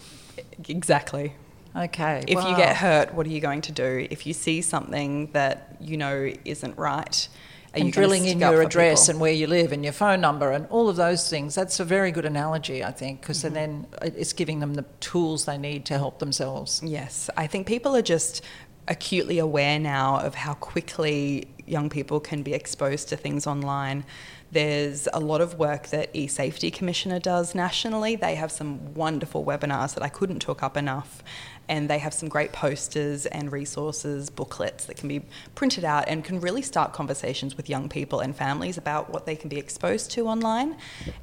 Exactly. 0.69 1.33
Okay. 1.75 2.23
If 2.27 2.37
wow. 2.37 2.49
you 2.49 2.55
get 2.55 2.77
hurt, 2.77 3.13
what 3.13 3.25
are 3.25 3.29
you 3.29 3.41
going 3.41 3.61
to 3.61 3.71
do? 3.71 4.07
If 4.09 4.25
you 4.25 4.33
see 4.33 4.61
something 4.61 5.31
that 5.33 5.75
you 5.79 5.97
know 5.97 6.31
isn't 6.45 6.77
right, 6.77 7.27
are 7.77 7.83
and 7.83 7.93
drilling 7.93 8.25
in 8.25 8.39
your 8.39 8.61
address 8.61 9.05
people? 9.05 9.11
and 9.11 9.21
where 9.21 9.31
you 9.31 9.47
live 9.47 9.71
and 9.71 9.83
your 9.83 9.93
phone 9.93 10.21
number 10.21 10.51
and 10.51 10.67
all 10.67 10.89
of 10.89 10.95
those 10.95 11.29
things. 11.29 11.55
That's 11.55 11.79
a 11.79 11.85
very 11.85 12.11
good 12.11 12.25
analogy, 12.25 12.83
I 12.83 12.91
think, 12.91 13.21
because 13.21 13.43
Mm-hmm. 13.43 13.53
then 13.53 13.87
it's 14.01 14.33
giving 14.33 14.59
them 14.59 14.73
the 14.73 14.85
tools 14.99 15.45
they 15.45 15.57
need 15.57 15.85
to 15.85 15.93
help 15.97 16.19
themselves. 16.19 16.81
Yes, 16.83 17.29
I 17.37 17.47
think 17.47 17.67
people 17.67 17.95
are 17.95 18.01
just 18.01 18.41
acutely 18.87 19.37
aware 19.39 19.79
now 19.79 20.17
of 20.19 20.33
how 20.35 20.53
quickly 20.53 21.47
young 21.65 21.89
people 21.89 22.19
can 22.19 22.41
be 22.43 22.53
exposed 22.53 23.09
to 23.09 23.17
things 23.17 23.45
online. 23.45 24.05
There's 24.51 25.09
a 25.13 25.19
lot 25.19 25.41
of 25.41 25.59
work 25.59 25.87
that 25.87 26.13
eSafety 26.13 26.73
Commissioner 26.73 27.19
does 27.19 27.53
nationally. 27.53 28.15
They 28.15 28.35
have 28.35 28.51
some 28.51 28.93
wonderful 28.93 29.43
webinars 29.43 29.93
that 29.95 30.03
I 30.03 30.09
couldn't 30.09 30.39
talk 30.39 30.63
up 30.63 30.77
enough. 30.77 31.21
And 31.69 31.89
they 31.89 31.99
have 31.99 32.13
some 32.13 32.29
great 32.29 32.53
posters 32.53 33.25
and 33.25 33.51
resources, 33.51 34.29
booklets 34.29 34.85
that 34.85 34.95
can 34.95 35.09
be 35.09 35.23
printed 35.53 35.83
out 35.83 36.05
and 36.07 36.23
can 36.23 36.39
really 36.39 36.61
start 36.61 36.93
conversations 36.93 37.57
with 37.57 37.69
young 37.69 37.89
people 37.89 38.21
and 38.21 38.33
families 38.33 38.77
about 38.77 39.09
what 39.09 39.25
they 39.25 39.35
can 39.35 39.49
be 39.49 39.57
exposed 39.57 40.11
to 40.11 40.27
online. 40.27 40.77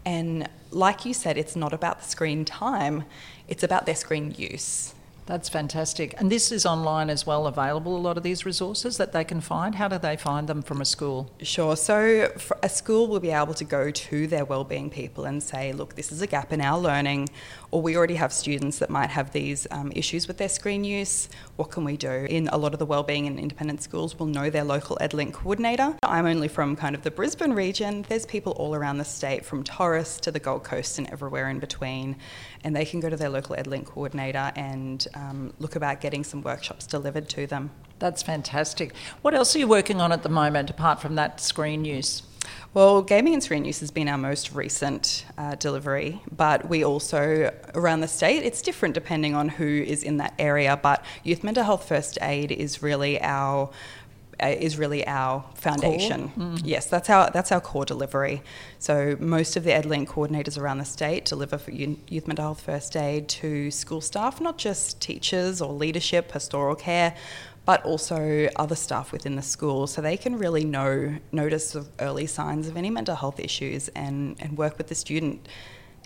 And 0.04 0.47
like 0.71 1.07
you 1.07 1.14
said, 1.14 1.38
it's 1.38 1.57
not 1.57 1.73
about 1.73 2.00
the 2.00 2.09
screen 2.09 2.45
time, 2.45 3.04
it's 3.49 3.62
about 3.62 3.87
their 3.87 3.95
screen 3.95 4.35
use. 4.37 4.95
That's 5.26 5.49
fantastic. 5.49 6.14
And 6.19 6.31
this 6.31 6.52
is 6.52 6.66
online 6.66 7.09
as 7.09 7.26
well, 7.26 7.47
available, 7.47 7.97
a 7.97 7.99
lot 7.99 8.19
of 8.19 8.23
these 8.23 8.45
resources 8.45 8.99
that 8.99 9.12
they 9.12 9.25
can 9.25 9.40
find. 9.40 9.75
How 9.75 9.88
do 9.88 9.97
they 9.97 10.19
find 10.19 10.47
them 10.47 10.61
from 10.61 10.83
a 10.83 10.85
school? 10.85 11.31
Sure. 11.40 11.76
So 11.76 12.31
a 12.62 12.69
school 12.69 13.07
will 13.09 13.21
be 13.21 13.31
able 13.31 13.54
to 13.54 13.64
go 13.64 13.90
to 13.90 14.26
their 14.26 14.45
wellbeing 14.45 14.90
people 14.90 15.25
and 15.25 15.43
say, 15.43 15.73
look, 15.73 15.95
this 15.95 16.12
is 16.12 16.21
a 16.21 16.26
gap 16.26 16.52
in 16.52 16.61
our 16.61 16.78
learning, 16.78 17.31
or 17.71 17.81
we 17.81 17.97
already 17.97 18.16
have 18.16 18.35
students 18.35 18.78
that 18.81 18.90
might 18.90 19.09
have 19.09 19.33
these 19.33 19.66
um, 19.71 19.90
issues 19.97 20.28
with 20.28 20.37
their 20.37 20.49
screen 20.50 20.85
use. 20.85 21.31
What 21.57 21.71
can 21.71 21.85
we 21.85 21.97
do? 21.97 22.26
In 22.28 22.49
a 22.49 22.59
lot 22.59 22.75
of 22.75 22.78
the 22.78 22.87
wellbeing 22.87 23.26
and 23.26 23.40
independent 23.40 23.83
schools 23.83 24.19
will 24.19 24.26
know 24.26 24.50
their 24.50 24.64
local 24.64 24.99
EDLINQ 25.00 25.33
coordinator. 25.33 25.97
I'm 26.02 26.26
only 26.26 26.49
from 26.49 26.76
kind 26.76 26.95
of 26.95 27.02
the 27.02 27.11
Brisbane 27.11 27.54
region. 27.54 28.04
There's 28.11 28.26
people 28.26 28.52
all 28.52 28.75
around 28.75 28.99
the 28.99 29.04
state, 29.07 29.47
from 29.47 29.64
Torres 29.64 30.19
to 30.21 30.31
the 30.31 30.38
Gold 30.38 30.64
Coast 30.64 30.99
and 30.99 31.11
everywhere 31.11 31.49
in 31.49 31.61
between, 31.61 32.16
and 32.64 32.75
they 32.75 32.85
can 32.85 32.99
go 32.99 33.11
to 33.11 33.16
their 33.16 33.28
local 33.28 33.54
EDLINQ 33.54 33.85
coordinator 33.85 34.50
and 34.56 35.06
um, 35.14 35.52
look 35.59 35.76
about 35.76 36.00
getting 36.00 36.25
some 36.25 36.42
workshops 36.42 36.87
delivered 36.87 37.28
to 37.28 37.47
them. 37.47 37.71
That's 37.99 38.23
fantastic. 38.23 38.94
What 39.23 39.35
else 39.35 39.54
are 39.54 39.59
you 39.59 39.68
working 39.68 40.00
on 40.00 40.11
at 40.11 40.23
the 40.23 40.28
moment 40.28 40.71
apart 40.71 41.00
from 41.00 41.14
that 41.14 41.40
screen 41.40 41.85
use? 41.85 42.23
Well, 42.75 43.02
gaming 43.02 43.35
and 43.35 43.42
screen 43.42 43.64
use 43.64 43.80
has 43.80 43.90
been 43.90 44.09
our 44.09 44.18
most 44.18 44.52
recent 44.52 45.25
uh, 45.38 45.54
delivery, 45.54 46.21
but 46.35 46.68
we 46.68 46.85
also, 46.85 47.52
around 47.75 48.00
the 48.00 48.09
state, 48.09 48.42
it's 48.42 48.61
different 48.62 48.94
depending 48.94 49.35
on 49.35 49.49
who 49.49 49.64
is 49.64 50.02
in 50.02 50.16
that 50.16 50.35
area, 50.38 50.76
but 50.76 51.04
youth 51.23 51.44
mental 51.44 51.62
health 51.62 51.87
first 51.87 52.18
aid 52.21 52.50
is 52.50 52.83
really 52.83 53.21
our 53.23 53.71
is 54.40 54.78
really 54.78 55.06
our 55.06 55.44
foundation. 55.54 56.32
Mm. 56.36 56.60
Yes, 56.64 56.86
that's 56.86 57.10
our 57.10 57.30
that's 57.30 57.52
our 57.52 57.60
core 57.60 57.84
delivery. 57.84 58.42
So 58.78 59.16
most 59.20 59.56
of 59.56 59.64
the 59.64 59.70
EDLINQ 59.70 60.06
coordinators 60.06 60.58
around 60.58 60.78
the 60.78 60.84
state 60.84 61.24
deliver 61.24 61.58
for 61.58 61.70
youth 61.70 62.26
mental 62.26 62.44
health 62.44 62.60
first 62.60 62.96
aid 62.96 63.28
to 63.28 63.70
school 63.70 64.00
staff, 64.00 64.40
not 64.40 64.58
just 64.58 65.00
teachers 65.00 65.60
or 65.60 65.72
leadership, 65.72 66.28
pastoral 66.28 66.74
care, 66.74 67.14
but 67.64 67.84
also 67.84 68.48
other 68.56 68.74
staff 68.74 69.12
within 69.12 69.36
the 69.36 69.42
school, 69.42 69.86
so 69.86 70.02
they 70.02 70.16
can 70.16 70.38
really 70.38 70.64
know 70.64 71.16
notice 71.32 71.74
of 71.74 71.88
early 71.98 72.26
signs 72.26 72.68
of 72.68 72.76
any 72.76 72.90
mental 72.90 73.14
health 73.14 73.40
issues 73.40 73.88
and 73.88 74.36
and 74.40 74.58
work 74.58 74.76
with 74.78 74.88
the 74.88 74.94
student 74.94 75.48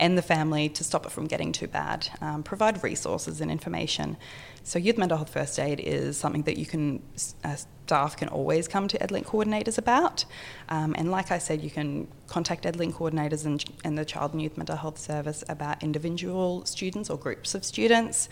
and 0.01 0.17
the 0.17 0.23
family 0.23 0.69
to 0.71 0.85
stop 0.85 1.07
it 1.07 1.13
from 1.13 1.27
getting 1.27 1.53
too 1.53 1.67
bad. 1.67 2.09
Um, 2.21 2.43
provide 2.43 2.83
resources 2.83 3.41
and 3.41 3.51
information. 3.51 4.17
So, 4.63 4.79
youth 4.79 4.99
mental 4.99 5.17
health 5.17 5.31
first 5.31 5.59
aid 5.59 5.81
is 5.81 6.17
something 6.17 6.43
that 6.43 6.59
you 6.59 6.67
can, 6.67 7.03
uh, 7.43 7.57
staff 7.87 8.17
can 8.17 8.29
always 8.29 8.69
come 8.69 8.87
to 8.89 8.99
EDLINQ 8.99 9.25
coordinators 9.25 9.79
about. 9.79 10.25
Um, 10.69 10.95
and 10.99 11.11
like 11.11 11.31
I 11.31 11.39
said, 11.39 11.63
you 11.63 11.71
can 11.71 12.07
contact 12.27 12.65
EDLINQ 12.65 12.93
coordinators 12.93 13.47
and, 13.47 13.65
and 13.83 13.97
the 13.97 14.05
Child 14.05 14.35
and 14.35 14.43
Youth 14.43 14.59
Mental 14.59 14.77
Health 14.77 14.99
Service 14.99 15.43
about 15.49 15.83
individual 15.83 16.67
students 16.67 17.09
or 17.09 17.17
groups 17.17 17.55
of 17.55 17.65
students. 17.65 18.29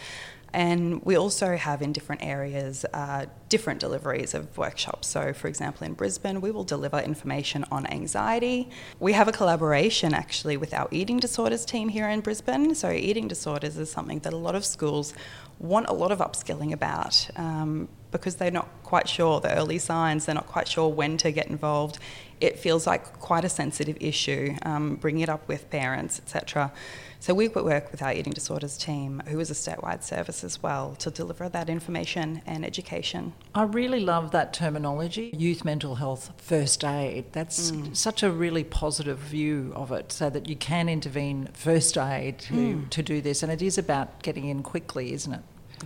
And 0.56 1.04
we 1.04 1.16
also 1.16 1.54
have 1.54 1.82
in 1.82 1.92
different 1.92 2.25
areas 2.25 2.86
uh, 2.94 3.26
different 3.50 3.78
deliveries 3.78 4.32
of 4.32 4.56
workshops. 4.56 5.06
So, 5.06 5.34
for 5.34 5.48
example, 5.48 5.86
in 5.86 5.92
Brisbane, 5.92 6.40
we 6.40 6.50
will 6.50 6.64
deliver 6.64 6.98
information 6.98 7.66
on 7.70 7.86
anxiety. 7.88 8.70
We 8.98 9.12
have 9.12 9.28
a 9.28 9.32
collaboration 9.32 10.14
actually 10.14 10.56
with 10.56 10.72
our 10.72 10.88
eating 10.90 11.18
disorders 11.18 11.66
team 11.66 11.90
here 11.90 12.08
in 12.08 12.22
Brisbane. 12.22 12.75
So, 12.75 12.90
eating 12.90 13.28
disorders 13.28 13.76
is 13.76 13.92
something 13.92 14.20
that 14.20 14.32
a 14.32 14.38
lot 14.38 14.54
of 14.54 14.64
schools 14.64 15.12
want 15.58 15.90
a 15.90 15.92
lot 15.92 16.10
of 16.10 16.20
upskilling 16.20 16.72
about 16.72 17.28
um, 17.36 17.90
because 18.18 18.37
they're 18.37 18.50
not 18.50 18.68
quite 18.82 19.08
sure 19.08 19.40
the 19.40 19.54
early 19.56 19.78
signs, 19.78 20.26
they're 20.26 20.35
not 20.35 20.46
quite 20.46 20.68
sure 20.68 20.88
when 20.88 21.16
to 21.18 21.30
get 21.32 21.46
involved. 21.49 21.99
It 22.40 22.58
feels 22.58 22.87
like 22.87 23.18
quite 23.18 23.44
a 23.44 23.49
sensitive 23.49 23.96
issue, 24.00 24.54
um, 24.62 24.96
bringing 24.96 25.23
it 25.23 25.28
up 25.28 25.49
with 25.49 25.70
parents, 25.70 26.18
etc. 26.18 26.70
So 27.18 27.32
we 27.32 27.49
work 27.49 27.90
with 27.90 28.02
our 28.02 28.12
eating 28.12 28.35
disorders 28.35 28.76
team, 28.76 29.23
who 29.28 29.40
is 29.40 29.50
a 29.50 29.54
statewide 29.54 30.02
service 30.02 30.44
as 30.44 30.62
well, 30.62 30.94
to 30.96 31.11
deliver 31.11 31.49
that 31.49 31.70
information 31.70 32.42
and 32.46 32.64
education. 32.64 33.32
I 33.54 33.62
really 33.62 34.00
love 34.00 34.32
that 34.32 34.52
terminology, 34.52 35.30
youth 35.37 35.64
mental 35.64 35.94
health 35.94 36.32
first 36.37 36.85
aid. 36.85 37.32
That's 37.32 37.70
Mm. 37.73 37.96
such 37.96 38.23
a 38.23 38.30
really 38.30 38.64
positive 38.64 39.18
view 39.18 39.73
of 39.75 39.90
it, 39.90 40.12
so 40.12 40.28
that 40.28 40.46
you 40.46 40.56
can 40.56 40.88
intervene 40.90 41.49
first 41.54 41.96
aid 41.96 42.38
to, 42.40 42.54
Mm. 42.54 42.90
to 42.90 43.02
do 43.02 43.23
this. 43.23 43.42
And 43.42 43.50
it 43.50 43.62
is 43.62 43.78
about 43.78 44.23
getting 44.23 44.44
in 44.46 44.62
quickly, 44.62 45.12
isn't 45.14 45.32
it? 45.32 45.42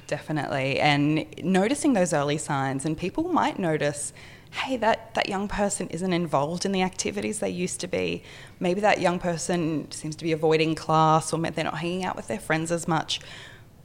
Definitely. 0.06 0.80
And 0.80 1.26
noticing 1.42 1.92
those 1.92 2.12
early 2.12 2.38
signs, 2.38 2.84
and 2.84 2.96
people 2.96 3.24
might 3.32 3.58
notice, 3.58 4.12
hey, 4.52 4.76
that, 4.76 5.14
that 5.14 5.28
young 5.28 5.48
person 5.48 5.88
isn't 5.88 6.12
involved 6.12 6.64
in 6.64 6.72
the 6.72 6.82
activities 6.82 7.38
they 7.38 7.50
used 7.50 7.80
to 7.80 7.88
be. 7.88 8.22
Maybe 8.58 8.80
that 8.80 9.00
young 9.00 9.18
person 9.18 9.90
seems 9.90 10.16
to 10.16 10.24
be 10.24 10.32
avoiding 10.32 10.74
class, 10.74 11.32
or 11.32 11.38
they're 11.38 11.64
not 11.64 11.78
hanging 11.78 12.04
out 12.04 12.16
with 12.16 12.28
their 12.28 12.40
friends 12.40 12.72
as 12.72 12.86
much. 12.88 13.20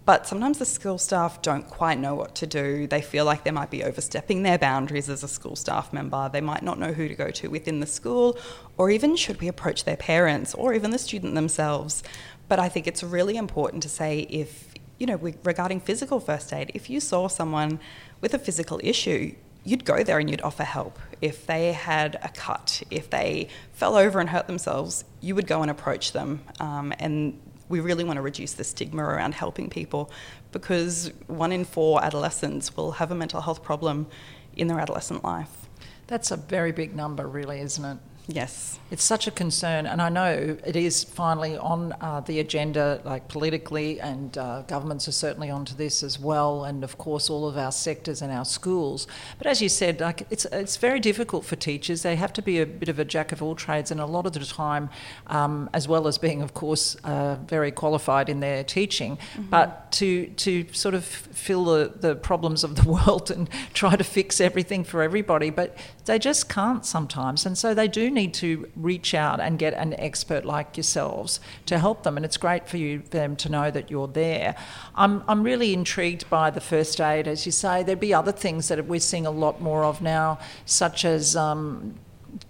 But 0.05 0.27
sometimes 0.27 0.59
the 0.59 0.65
school 0.65 0.99
staff 0.99 1.41
don't 1.41 1.67
quite 1.67 1.97
know 1.97 2.13
what 2.13 2.35
to 2.35 2.45
do. 2.45 2.85
They 2.85 3.01
feel 3.01 3.25
like 3.25 3.43
they 3.43 3.49
might 3.49 3.71
be 3.71 3.83
overstepping 3.83 4.43
their 4.43 4.59
boundaries 4.59 5.09
as 5.09 5.23
a 5.23 5.27
school 5.27 5.55
staff 5.55 5.91
member. 5.91 6.29
They 6.31 6.41
might 6.41 6.61
not 6.61 6.77
know 6.77 6.93
who 6.93 7.07
to 7.07 7.15
go 7.15 7.31
to 7.31 7.47
within 7.47 7.79
the 7.79 7.87
school, 7.87 8.37
or 8.77 8.91
even 8.91 9.15
should 9.15 9.41
we 9.41 9.47
approach 9.47 9.83
their 9.83 9.97
parents 9.97 10.53
or 10.53 10.75
even 10.75 10.91
the 10.91 10.99
student 10.99 11.33
themselves. 11.33 12.03
But 12.47 12.59
I 12.59 12.69
think 12.69 12.85
it's 12.85 13.01
really 13.01 13.35
important 13.35 13.81
to 13.81 13.89
say 13.89 14.19
if, 14.29 14.74
you 14.97 15.05
know, 15.05 15.17
regarding 15.43 15.79
physical 15.79 16.19
first 16.19 16.53
aid, 16.53 16.71
if 16.73 16.89
you 16.89 16.99
saw 16.99 17.27
someone 17.27 17.79
with 18.21 18.33
a 18.33 18.39
physical 18.39 18.79
issue, 18.83 19.35
you'd 19.63 19.83
go 19.83 20.03
there 20.03 20.19
and 20.19 20.29
you'd 20.29 20.41
offer 20.41 20.63
help. 20.63 20.99
If 21.21 21.45
they 21.47 21.73
had 21.73 22.19
a 22.21 22.29
cut, 22.29 22.83
if 22.91 23.09
they 23.09 23.49
fell 23.73 23.95
over 23.95 24.19
and 24.19 24.29
hurt 24.29 24.47
themselves, 24.47 25.03
you 25.21 25.35
would 25.35 25.47
go 25.47 25.61
and 25.61 25.71
approach 25.71 26.13
them. 26.13 26.41
Um, 26.59 26.93
and 26.99 27.39
we 27.67 27.79
really 27.79 28.03
want 28.03 28.17
to 28.17 28.21
reduce 28.21 28.53
the 28.53 28.63
stigma 28.63 29.03
around 29.03 29.33
helping 29.33 29.69
people 29.69 30.11
because 30.51 31.11
one 31.27 31.51
in 31.51 31.65
four 31.65 32.03
adolescents 32.03 32.77
will 32.77 32.93
have 32.93 33.11
a 33.11 33.15
mental 33.15 33.41
health 33.41 33.63
problem 33.63 34.07
in 34.55 34.67
their 34.67 34.79
adolescent 34.79 35.23
life. 35.23 35.67
That's 36.07 36.29
a 36.29 36.37
very 36.37 36.71
big 36.71 36.95
number, 36.95 37.27
really, 37.27 37.59
isn't 37.59 37.83
it? 37.83 37.97
Yes. 38.27 38.79
It's 38.91 39.03
such 39.03 39.27
a 39.27 39.31
concern, 39.31 39.85
and 39.85 40.01
I 40.01 40.09
know 40.09 40.57
it 40.65 40.75
is 40.75 41.03
finally 41.03 41.57
on 41.57 41.93
uh, 42.01 42.21
the 42.21 42.39
agenda, 42.39 43.01
like 43.03 43.27
politically, 43.27 43.99
and 43.99 44.35
uh, 44.37 44.61
governments 44.63 45.07
are 45.07 45.11
certainly 45.11 45.49
onto 45.49 45.75
this 45.75 46.01
as 46.03 46.19
well, 46.19 46.63
and 46.63 46.83
of 46.83 46.97
course 46.97 47.29
all 47.29 47.47
of 47.47 47.57
our 47.57 47.71
sectors 47.71 48.21
and 48.21 48.31
our 48.31 48.45
schools. 48.45 49.07
But 49.37 49.47
as 49.47 49.61
you 49.61 49.69
said, 49.69 49.99
like 49.99 50.27
it's 50.29 50.45
it's 50.45 50.77
very 50.77 50.99
difficult 50.99 51.45
for 51.45 51.55
teachers. 51.55 52.03
They 52.03 52.15
have 52.15 52.31
to 52.33 52.41
be 52.41 52.59
a 52.59 52.65
bit 52.65 52.89
of 52.89 52.99
a 52.99 53.05
jack 53.05 53.31
of 53.31 53.43
all 53.43 53.55
trades, 53.55 53.91
and 53.91 53.99
a 53.99 54.05
lot 54.05 54.25
of 54.25 54.33
the 54.33 54.39
time, 54.45 54.89
um, 55.27 55.69
as 55.73 55.87
well 55.87 56.07
as 56.07 56.17
being, 56.17 56.41
of 56.41 56.53
course, 56.53 56.95
uh, 57.03 57.37
very 57.47 57.71
qualified 57.71 58.29
in 58.29 58.39
their 58.39 58.63
teaching, 58.63 59.17
mm-hmm. 59.17 59.49
but 59.49 59.91
to 59.93 60.27
to 60.37 60.65
sort 60.73 60.95
of 60.95 61.05
fill 61.05 61.65
the, 61.65 61.91
the 61.95 62.15
problems 62.15 62.63
of 62.63 62.75
the 62.75 62.89
world 62.95 63.29
and 63.29 63.49
try 63.73 63.95
to 63.95 64.03
fix 64.03 64.39
everything 64.39 64.83
for 64.83 65.01
everybody, 65.01 65.49
but 65.49 65.77
they 66.05 66.19
just 66.19 66.49
can't 66.49 66.85
sometimes, 66.85 67.45
and 67.45 67.57
so 67.57 67.73
they 67.73 67.87
do 67.87 68.11
need 68.15 68.33
to 68.35 68.67
reach 68.75 69.13
out 69.13 69.39
and 69.39 69.59
get 69.59 69.75
an 69.75 69.93
expert 69.99 70.43
like 70.45 70.75
yourselves 70.75 71.39
to 71.67 71.77
help 71.77 72.01
them. 72.01 72.17
And 72.17 72.25
it's 72.25 72.37
great 72.37 72.67
for 72.67 72.77
you 72.77 73.03
them 73.11 73.35
to 73.35 73.49
know 73.49 73.69
that 73.69 73.91
you're 73.91 74.07
there. 74.07 74.55
I'm, 74.95 75.23
I'm 75.27 75.43
really 75.43 75.73
intrigued 75.73 76.27
by 76.29 76.49
the 76.49 76.61
first 76.61 76.99
aid, 76.99 77.27
as 77.27 77.45
you 77.45 77.51
say. 77.51 77.83
There'd 77.83 77.99
be 77.99 78.13
other 78.13 78.31
things 78.31 78.69
that 78.69 78.83
we're 78.87 78.99
seeing 78.99 79.27
a 79.27 79.31
lot 79.31 79.61
more 79.61 79.83
of 79.83 80.01
now, 80.01 80.39
such 80.65 81.05
as 81.05 81.35
um, 81.35 81.95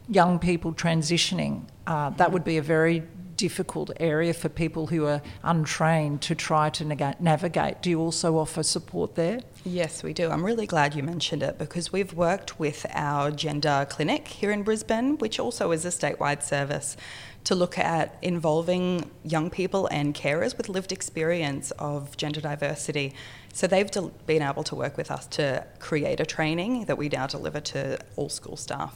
young 0.08 0.40
people 0.40 0.74
transitioning. 0.74 1.64
Uh, 1.86 2.12
that 2.12 2.32
would 2.32 2.46
be 2.46 2.58
a 2.58 2.62
very 2.62 3.04
difficult 3.38 3.92
area 4.00 4.34
for 4.34 4.50
people 4.50 4.88
who 4.88 5.06
are 5.06 5.22
untrained 5.44 6.22
to 6.22 6.36
try 6.36 6.70
to 6.70 6.86
navigate. 7.20 7.82
Do 7.82 7.90
you 7.90 8.00
also 8.00 8.38
offer 8.38 8.64
support 8.64 9.16
there? 9.16 9.40
Yes, 9.64 10.04
we 10.04 10.14
do. 10.14 10.30
I'm 10.30 10.46
really 10.46 10.68
glad 10.68 10.96
you 10.96 11.04
mentioned 11.04 11.44
it 11.44 11.58
because 11.58 11.92
we've 11.92 12.14
worked 12.14 12.60
with 12.60 12.86
our 12.94 13.32
gender 13.32 13.86
clinic 13.90 14.28
here 14.28 14.52
in 14.52 14.64
Brisbane, 14.64 15.18
which 15.18 15.40
also 15.40 15.72
is 15.72 15.86
a 15.86 15.90
statewide 15.90 16.44
service, 16.44 16.96
to 17.46 17.56
look 17.56 17.78
at 17.78 18.18
involving 18.22 19.10
young 19.24 19.50
people 19.50 19.88
and 19.88 20.16
carers 20.16 20.58
with 20.58 20.68
lived 20.68 20.92
experience 20.92 21.72
of 21.72 22.18
gender 22.18 22.42
diversity. 22.42 23.14
So 23.54 23.68
they've 23.68 23.90
been 24.26 24.42
able 24.42 24.64
to 24.64 24.76
work 24.76 24.98
with 24.98 25.12
us 25.12 25.28
to 25.28 25.66
create 25.80 26.20
a 26.20 26.26
training 26.26 26.86
that 26.86 26.98
we 26.98 27.08
now 27.08 27.28
deliver 27.28 27.60
to 27.60 28.00
all 28.16 28.30
school 28.30 28.58
staff. 28.58 28.96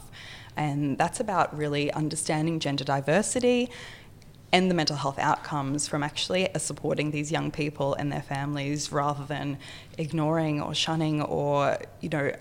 And 0.56 0.98
that's 0.98 1.20
about 1.20 1.56
really 1.56 1.92
understanding 1.92 2.58
gender 2.58 2.84
diversity 2.84 3.70
and 4.52 4.70
the 4.70 4.74
mental 4.74 4.96
health 4.96 5.18
outcomes 5.18 5.86
from 5.86 6.02
actually 6.02 6.48
supporting 6.56 7.10
these 7.10 7.30
young 7.30 7.50
people 7.50 7.94
and 7.94 8.10
their 8.10 8.22
families 8.22 8.90
rather 8.90 9.24
than 9.24 9.58
ignoring 9.96 10.60
or 10.60 10.74
shunning 10.74 11.22
or, 11.22 11.78
you 12.00 12.08
know, 12.08 12.32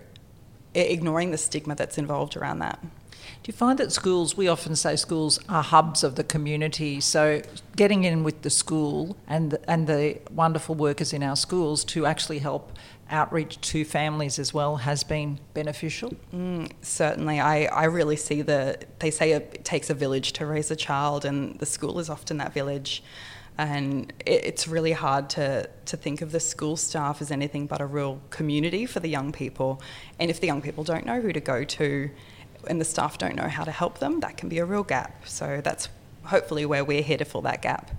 ignoring 0.73 1.31
the 1.31 1.37
stigma 1.37 1.75
that's 1.75 1.97
involved 1.97 2.35
around 2.35 2.59
that. 2.59 2.79
Do 2.81 3.51
you 3.51 3.53
find 3.53 3.77
that 3.79 3.91
schools, 3.91 4.35
we 4.35 4.47
often 4.47 4.75
say 4.75 4.95
schools 4.95 5.39
are 5.47 5.63
hubs 5.63 6.03
of 6.03 6.15
the 6.15 6.23
community, 6.23 6.99
so 6.99 7.41
getting 7.75 8.03
in 8.03 8.23
with 8.23 8.41
the 8.41 8.49
school 8.49 9.15
and, 9.27 9.57
and 9.67 9.87
the 9.87 10.19
wonderful 10.31 10.75
workers 10.75 11.13
in 11.13 11.23
our 11.23 11.35
schools 11.35 11.83
to 11.85 12.05
actually 12.05 12.39
help 12.39 12.71
outreach 13.09 13.59
to 13.61 13.83
families 13.85 14.39
as 14.39 14.53
well 14.53 14.77
has 14.77 15.03
been 15.03 15.39
beneficial? 15.53 16.13
Mm, 16.33 16.71
certainly. 16.81 17.39
I, 17.39 17.65
I 17.65 17.85
really 17.85 18.15
see 18.15 18.41
the, 18.41 18.77
they 18.99 19.11
say 19.11 19.31
it 19.31 19.65
takes 19.65 19.89
a 19.89 19.93
village 19.93 20.33
to 20.33 20.45
raise 20.45 20.71
a 20.71 20.75
child, 20.75 21.25
and 21.25 21.57
the 21.59 21.65
school 21.65 21.99
is 21.99 22.09
often 22.09 22.37
that 22.37 22.53
village. 22.53 23.03
And 23.57 24.13
it, 24.25 24.45
it's 24.45 24.67
really 24.67 24.93
hard 24.93 25.29
to, 25.31 25.69
to 25.85 25.97
think 25.97 26.21
of 26.21 26.31
the 26.31 26.39
school 26.39 26.77
staff 26.77 27.21
as 27.21 27.31
anything 27.31 27.67
but 27.67 27.81
a 27.81 27.85
real 27.85 28.21
community 28.29 28.85
for 28.85 28.99
the 28.99 29.09
young 29.09 29.31
people. 29.31 29.81
And 30.19 30.29
if 30.29 30.39
the 30.39 30.47
young 30.47 30.61
people 30.61 30.83
don't 30.83 31.05
know 31.05 31.19
who 31.19 31.33
to 31.33 31.41
go 31.41 31.63
to 31.63 32.09
and 32.67 32.79
the 32.79 32.85
staff 32.85 33.17
don't 33.17 33.35
know 33.35 33.47
how 33.47 33.63
to 33.63 33.71
help 33.71 33.99
them, 33.99 34.19
that 34.21 34.37
can 34.37 34.49
be 34.49 34.59
a 34.59 34.65
real 34.65 34.83
gap. 34.83 35.27
So 35.27 35.61
that's 35.63 35.89
hopefully 36.23 36.65
where 36.65 36.85
we're 36.85 37.01
here 37.01 37.17
to 37.17 37.25
fill 37.25 37.41
that 37.41 37.61
gap. 37.61 37.91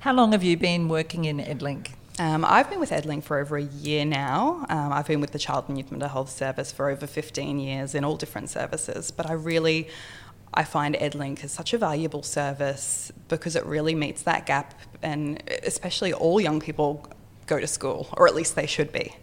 How 0.00 0.12
long 0.12 0.32
have 0.32 0.42
you 0.42 0.56
been 0.56 0.88
working 0.88 1.26
in 1.26 1.38
EDLINQ? 1.38 1.88
Um, 2.18 2.44
I've 2.44 2.68
been 2.68 2.80
with 2.80 2.90
EDLINQ 2.90 3.24
for 3.24 3.38
over 3.38 3.56
a 3.56 3.62
year 3.62 4.04
now. 4.04 4.66
Um, 4.68 4.92
I've 4.92 5.06
been 5.06 5.20
with 5.20 5.32
the 5.32 5.38
Child 5.38 5.64
and 5.68 5.78
Youth 5.78 5.90
Mental 5.90 6.08
Health 6.08 6.30
Service 6.30 6.70
for 6.70 6.90
over 6.90 7.06
15 7.06 7.58
years 7.58 7.94
in 7.94 8.04
all 8.04 8.16
different 8.16 8.50
services, 8.50 9.10
but 9.10 9.28
I 9.28 9.32
really 9.32 9.88
I 10.54 10.64
find 10.64 10.94
EDLINQ 10.94 11.44
is 11.44 11.52
such 11.52 11.72
a 11.72 11.78
valuable 11.78 12.22
service 12.22 13.10
because 13.28 13.56
it 13.56 13.64
really 13.64 13.94
meets 13.94 14.22
that 14.22 14.44
gap, 14.44 14.74
and 15.02 15.42
especially 15.62 16.12
all 16.12 16.40
young 16.40 16.60
people 16.60 17.06
go 17.46 17.58
to 17.58 17.66
school, 17.66 18.08
or 18.16 18.28
at 18.28 18.34
least 18.34 18.54
they 18.54 18.66
should 18.66 18.92
be. 18.92 19.16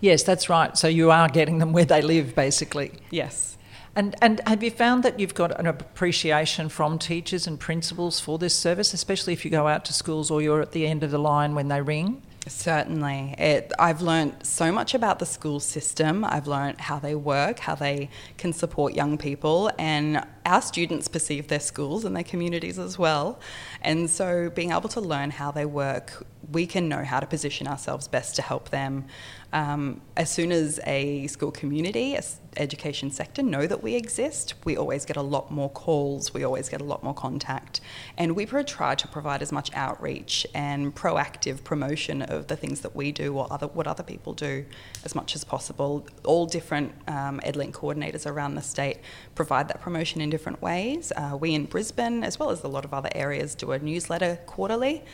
Yes, 0.00 0.22
that's 0.22 0.48
right. 0.48 0.76
So 0.78 0.86
you 0.86 1.10
are 1.10 1.28
getting 1.28 1.58
them 1.58 1.72
where 1.72 1.84
they 1.84 2.02
live, 2.02 2.36
basically. 2.36 2.92
Yes. 3.10 3.56
And, 3.94 4.16
and 4.22 4.40
have 4.46 4.62
you 4.62 4.70
found 4.70 5.02
that 5.02 5.20
you've 5.20 5.34
got 5.34 5.58
an 5.60 5.66
appreciation 5.66 6.68
from 6.70 6.98
teachers 6.98 7.46
and 7.46 7.60
principals 7.60 8.20
for 8.20 8.38
this 8.38 8.54
service, 8.54 8.94
especially 8.94 9.34
if 9.34 9.44
you 9.44 9.50
go 9.50 9.68
out 9.68 9.84
to 9.86 9.92
schools 9.92 10.30
or 10.30 10.40
you're 10.40 10.62
at 10.62 10.72
the 10.72 10.86
end 10.86 11.02
of 11.02 11.10
the 11.10 11.18
line 11.18 11.54
when 11.54 11.68
they 11.68 11.82
ring? 11.82 12.22
Certainly. 12.48 13.34
It, 13.38 13.72
I've 13.78 14.02
learned 14.02 14.44
so 14.44 14.72
much 14.72 14.94
about 14.94 15.18
the 15.18 15.26
school 15.26 15.60
system. 15.60 16.24
I've 16.24 16.46
learned 16.46 16.80
how 16.80 16.98
they 16.98 17.14
work, 17.14 17.60
how 17.60 17.74
they 17.74 18.08
can 18.36 18.52
support 18.52 18.94
young 18.94 19.16
people, 19.16 19.70
and 19.78 20.24
our 20.44 20.62
students 20.62 21.06
perceive 21.06 21.48
their 21.48 21.60
schools 21.60 22.04
and 22.04 22.16
their 22.16 22.24
communities 22.24 22.78
as 22.78 22.98
well. 22.98 23.38
And 23.82 24.10
so, 24.10 24.50
being 24.50 24.72
able 24.72 24.88
to 24.88 25.00
learn 25.00 25.30
how 25.30 25.52
they 25.52 25.66
work, 25.66 26.26
we 26.50 26.66
can 26.66 26.88
know 26.88 27.04
how 27.04 27.20
to 27.20 27.26
position 27.26 27.68
ourselves 27.68 28.08
best 28.08 28.36
to 28.36 28.42
help 28.42 28.70
them. 28.70 29.04
Um, 29.52 30.00
as 30.16 30.30
soon 30.30 30.50
as 30.50 30.80
a 30.86 31.26
school 31.26 31.50
community, 31.50 32.14
a 32.14 32.22
education 32.56 33.10
sector 33.10 33.42
know 33.42 33.66
that 33.66 33.82
we 33.82 33.94
exist, 33.94 34.54
we 34.64 34.76
always 34.76 35.04
get 35.04 35.16
a 35.16 35.22
lot 35.22 35.50
more 35.50 35.70
calls, 35.70 36.34
we 36.34 36.44
always 36.44 36.68
get 36.68 36.80
a 36.80 36.84
lot 36.84 37.02
more 37.02 37.14
contact, 37.14 37.80
and 38.16 38.34
we 38.36 38.46
try 38.46 38.94
to 38.94 39.08
provide 39.08 39.42
as 39.42 39.52
much 39.52 39.70
outreach 39.74 40.46
and 40.54 40.94
proactive 40.94 41.64
promotion 41.64 42.22
of 42.22 42.46
the 42.48 42.56
things 42.56 42.80
that 42.80 42.94
we 42.94 43.12
do 43.12 43.36
or 43.36 43.50
other 43.52 43.66
what 43.68 43.86
other 43.86 44.02
people 44.02 44.32
do 44.32 44.64
as 45.04 45.14
much 45.14 45.34
as 45.34 45.44
possible. 45.44 46.06
All 46.24 46.46
different 46.46 46.92
um, 47.08 47.40
EDLINQ 47.44 47.72
coordinators 47.72 48.26
around 48.26 48.54
the 48.54 48.62
state 48.62 48.98
provide 49.34 49.68
that 49.68 49.80
promotion 49.80 50.20
in 50.20 50.30
different 50.30 50.60
ways. 50.62 51.12
Uh, 51.16 51.36
we 51.38 51.54
in 51.54 51.64
Brisbane, 51.66 52.22
as 52.24 52.38
well 52.38 52.50
as 52.50 52.62
a 52.62 52.68
lot 52.68 52.84
of 52.84 52.94
other 52.94 53.10
areas, 53.14 53.54
do 53.54 53.72
a 53.72 53.78
newsletter 53.78 54.38
quarterly 54.46 55.04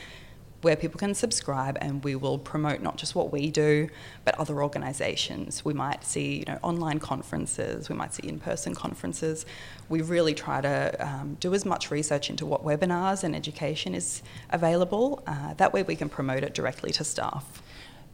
where 0.62 0.76
people 0.76 0.98
can 0.98 1.14
subscribe 1.14 1.78
and 1.80 2.02
we 2.02 2.14
will 2.14 2.38
promote 2.38 2.80
not 2.80 2.96
just 2.96 3.14
what 3.14 3.32
we 3.32 3.50
do 3.50 3.88
but 4.24 4.38
other 4.38 4.62
organizations. 4.62 5.64
We 5.64 5.74
might 5.74 6.04
see 6.04 6.38
you 6.38 6.44
know 6.46 6.58
online 6.62 6.98
conferences 6.98 7.88
we 7.88 7.94
might 7.94 8.14
see 8.14 8.28
in-person 8.28 8.74
conferences. 8.74 9.46
We 9.88 10.02
really 10.02 10.34
try 10.34 10.60
to 10.60 10.96
um, 10.98 11.36
do 11.40 11.54
as 11.54 11.64
much 11.64 11.90
research 11.90 12.30
into 12.30 12.44
what 12.46 12.64
webinars 12.64 13.24
and 13.24 13.34
education 13.34 13.94
is 13.94 14.22
available 14.50 15.22
uh, 15.26 15.54
that 15.54 15.72
way 15.72 15.82
we 15.82 15.96
can 15.96 16.08
promote 16.08 16.42
it 16.42 16.54
directly 16.54 16.90
to 16.92 17.04
staff 17.04 17.62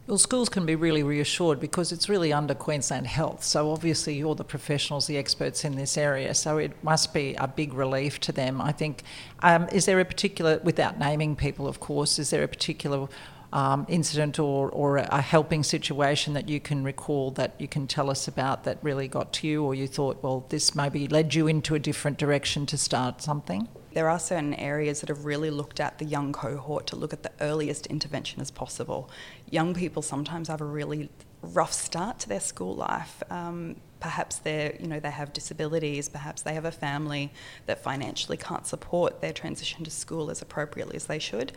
well, 0.07 0.17
schools 0.19 0.49
can 0.49 0.65
be 0.65 0.75
really 0.75 1.01
reassured 1.01 1.59
because 1.59 1.91
it's 1.91 2.07
really 2.07 2.31
under 2.31 2.53
Queensland 2.53 3.07
Health. 3.07 3.43
So, 3.43 3.71
obviously, 3.71 4.15
you're 4.15 4.35
the 4.35 4.43
professionals, 4.43 5.07
the 5.07 5.17
experts 5.17 5.65
in 5.65 5.75
this 5.75 5.97
area. 5.97 6.35
So, 6.35 6.57
it 6.57 6.71
must 6.83 7.13
be 7.13 7.33
a 7.35 7.47
big 7.47 7.73
relief 7.73 8.19
to 8.21 8.31
them. 8.31 8.61
I 8.61 8.71
think. 8.71 9.01
Um, 9.41 9.67
is 9.69 9.85
there 9.85 9.99
a 9.99 10.05
particular, 10.05 10.59
without 10.63 10.99
naming 10.99 11.35
people, 11.35 11.67
of 11.67 11.79
course, 11.79 12.19
is 12.19 12.29
there 12.29 12.43
a 12.43 12.47
particular 12.47 13.07
um, 13.51 13.85
incident 13.89 14.37
or, 14.37 14.69
or 14.69 14.97
a 14.97 15.21
helping 15.21 15.63
situation 15.63 16.33
that 16.33 16.49
you 16.49 16.59
can 16.59 16.83
recall 16.83 17.31
that 17.31 17.55
you 17.57 17.67
can 17.67 17.87
tell 17.87 18.09
us 18.09 18.27
about 18.27 18.63
that 18.65 18.77
really 18.81 19.07
got 19.07 19.33
to 19.33 19.47
you, 19.47 19.63
or 19.63 19.73
you 19.73 19.87
thought, 19.87 20.21
well, 20.21 20.45
this 20.49 20.75
maybe 20.75 21.07
led 21.07 21.33
you 21.33 21.47
into 21.47 21.73
a 21.73 21.79
different 21.79 22.17
direction 22.17 22.65
to 22.67 22.77
start 22.77 23.21
something? 23.21 23.67
There 23.95 24.09
are 24.09 24.19
certain 24.19 24.53
areas 24.55 24.99
that 24.99 25.07
have 25.07 25.23
really 25.23 25.49
looked 25.49 25.79
at 25.79 25.99
the 25.99 26.05
young 26.05 26.33
cohort 26.33 26.85
to 26.87 26.97
look 26.97 27.13
at 27.13 27.23
the 27.23 27.31
earliest 27.39 27.87
intervention 27.87 28.41
as 28.41 28.51
possible. 28.51 29.09
Young 29.49 29.73
people 29.73 30.01
sometimes 30.01 30.49
have 30.49 30.59
a 30.59 30.65
really 30.65 31.09
rough 31.41 31.71
start 31.71 32.19
to 32.19 32.29
their 32.29 32.41
school 32.41 32.75
life. 32.75 33.23
Um, 33.29 33.77
perhaps 34.01 34.37
they 34.39 34.77
you 34.81 34.87
know 34.87 34.99
they 34.99 35.09
have 35.11 35.31
disabilities, 35.31 36.09
perhaps 36.09 36.41
they 36.41 36.53
have 36.53 36.65
a 36.65 36.71
family 36.71 37.31
that 37.65 37.81
financially 37.81 38.37
can't 38.37 38.67
support 38.67 39.21
their 39.21 39.33
transition 39.33 39.83
to 39.85 39.91
school 39.91 40.29
as 40.29 40.41
appropriately 40.41 40.95
as 40.95 41.05
they 41.05 41.19
should. 41.19 41.53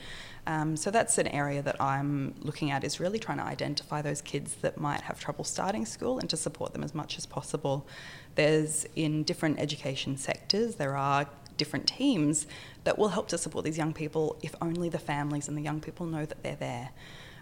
Um, 0.46 0.76
so 0.76 0.90
that's 0.90 1.18
an 1.18 1.26
area 1.26 1.60
that 1.62 1.80
I'm 1.80 2.34
looking 2.40 2.70
at 2.70 2.84
is 2.84 3.00
really 3.00 3.18
trying 3.18 3.38
to 3.38 3.44
identify 3.44 4.00
those 4.00 4.22
kids 4.22 4.54
that 4.62 4.78
might 4.78 5.02
have 5.02 5.20
trouble 5.20 5.44
starting 5.44 5.84
school 5.84 6.18
and 6.18 6.30
to 6.30 6.36
support 6.36 6.72
them 6.72 6.84
as 6.84 6.94
much 6.94 7.18
as 7.18 7.26
possible. 7.26 7.86
There's 8.34 8.86
in 8.94 9.24
different 9.24 9.58
education 9.58 10.16
sectors 10.16 10.76
there 10.76 10.96
are 10.96 11.26
different 11.58 11.86
teams 11.86 12.46
that 12.84 12.98
will 12.98 13.08
help 13.08 13.28
to 13.28 13.36
support 13.36 13.64
these 13.64 13.76
young 13.76 13.92
people 13.92 14.38
if 14.42 14.54
only 14.62 14.88
the 14.88 14.98
families 14.98 15.48
and 15.48 15.56
the 15.56 15.62
young 15.62 15.80
people 15.80 16.06
know 16.06 16.24
that 16.24 16.42
they're 16.42 16.56
there. 16.56 16.90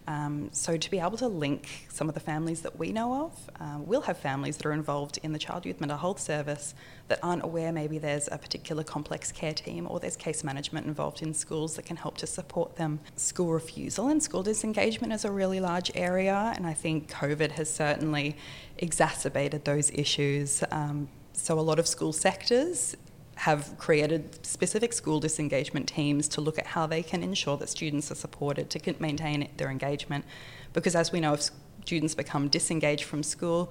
Um, 0.08 0.50
so 0.52 0.76
to 0.76 0.90
be 0.90 1.00
able 1.00 1.16
to 1.18 1.26
link 1.26 1.86
some 1.88 2.08
of 2.08 2.14
the 2.14 2.20
families 2.20 2.62
that 2.62 2.78
we 2.78 2.92
know 2.92 3.24
of, 3.24 3.50
uh, 3.60 3.78
we'll 3.80 4.02
have 4.02 4.16
families 4.16 4.56
that 4.56 4.66
are 4.66 4.72
involved 4.72 5.18
in 5.22 5.32
the 5.32 5.38
Child 5.38 5.66
Youth 5.66 5.80
Mental 5.80 5.98
Health 5.98 6.20
Service 6.20 6.74
that 7.08 7.18
aren't 7.22 7.42
aware 7.42 7.72
maybe 7.72 7.98
there's 7.98 8.28
a 8.30 8.38
particular 8.38 8.84
complex 8.84 9.32
care 9.32 9.52
team 9.52 9.86
or 9.90 9.98
there's 9.98 10.16
case 10.16 10.44
management 10.44 10.86
involved 10.86 11.22
in 11.22 11.34
schools 11.34 11.74
that 11.74 11.86
can 11.86 11.96
help 11.96 12.16
to 12.18 12.26
support 12.26 12.76
them. 12.76 13.00
School 13.16 13.52
refusal 13.52 14.08
and 14.08 14.22
school 14.22 14.44
disengagement 14.44 15.12
is 15.12 15.24
a 15.24 15.30
really 15.30 15.58
large 15.58 15.90
area, 15.96 16.52
and 16.54 16.66
I 16.66 16.74
think 16.74 17.10
COVID 17.10 17.52
has 17.52 17.72
certainly 17.72 18.36
exacerbated 18.78 19.64
those 19.64 19.90
issues. 19.90 20.62
Um, 20.70 21.08
so 21.32 21.58
a 21.58 21.60
lot 21.60 21.80
of 21.80 21.88
school 21.88 22.12
sectors 22.12 22.96
have 23.36 23.76
created 23.78 24.44
specific 24.44 24.92
school 24.92 25.20
disengagement 25.20 25.88
teams 25.88 26.26
to 26.26 26.40
look 26.40 26.58
at 26.58 26.66
how 26.66 26.86
they 26.86 27.02
can 27.02 27.22
ensure 27.22 27.56
that 27.58 27.68
students 27.68 28.10
are 28.10 28.14
supported 28.14 28.70
to 28.70 28.94
maintain 28.98 29.48
their 29.58 29.70
engagement. 29.70 30.24
Because 30.72 30.96
as 30.96 31.12
we 31.12 31.20
know, 31.20 31.34
if 31.34 31.50
students 31.84 32.14
become 32.14 32.48
disengaged 32.48 33.04
from 33.04 33.22
school, 33.22 33.70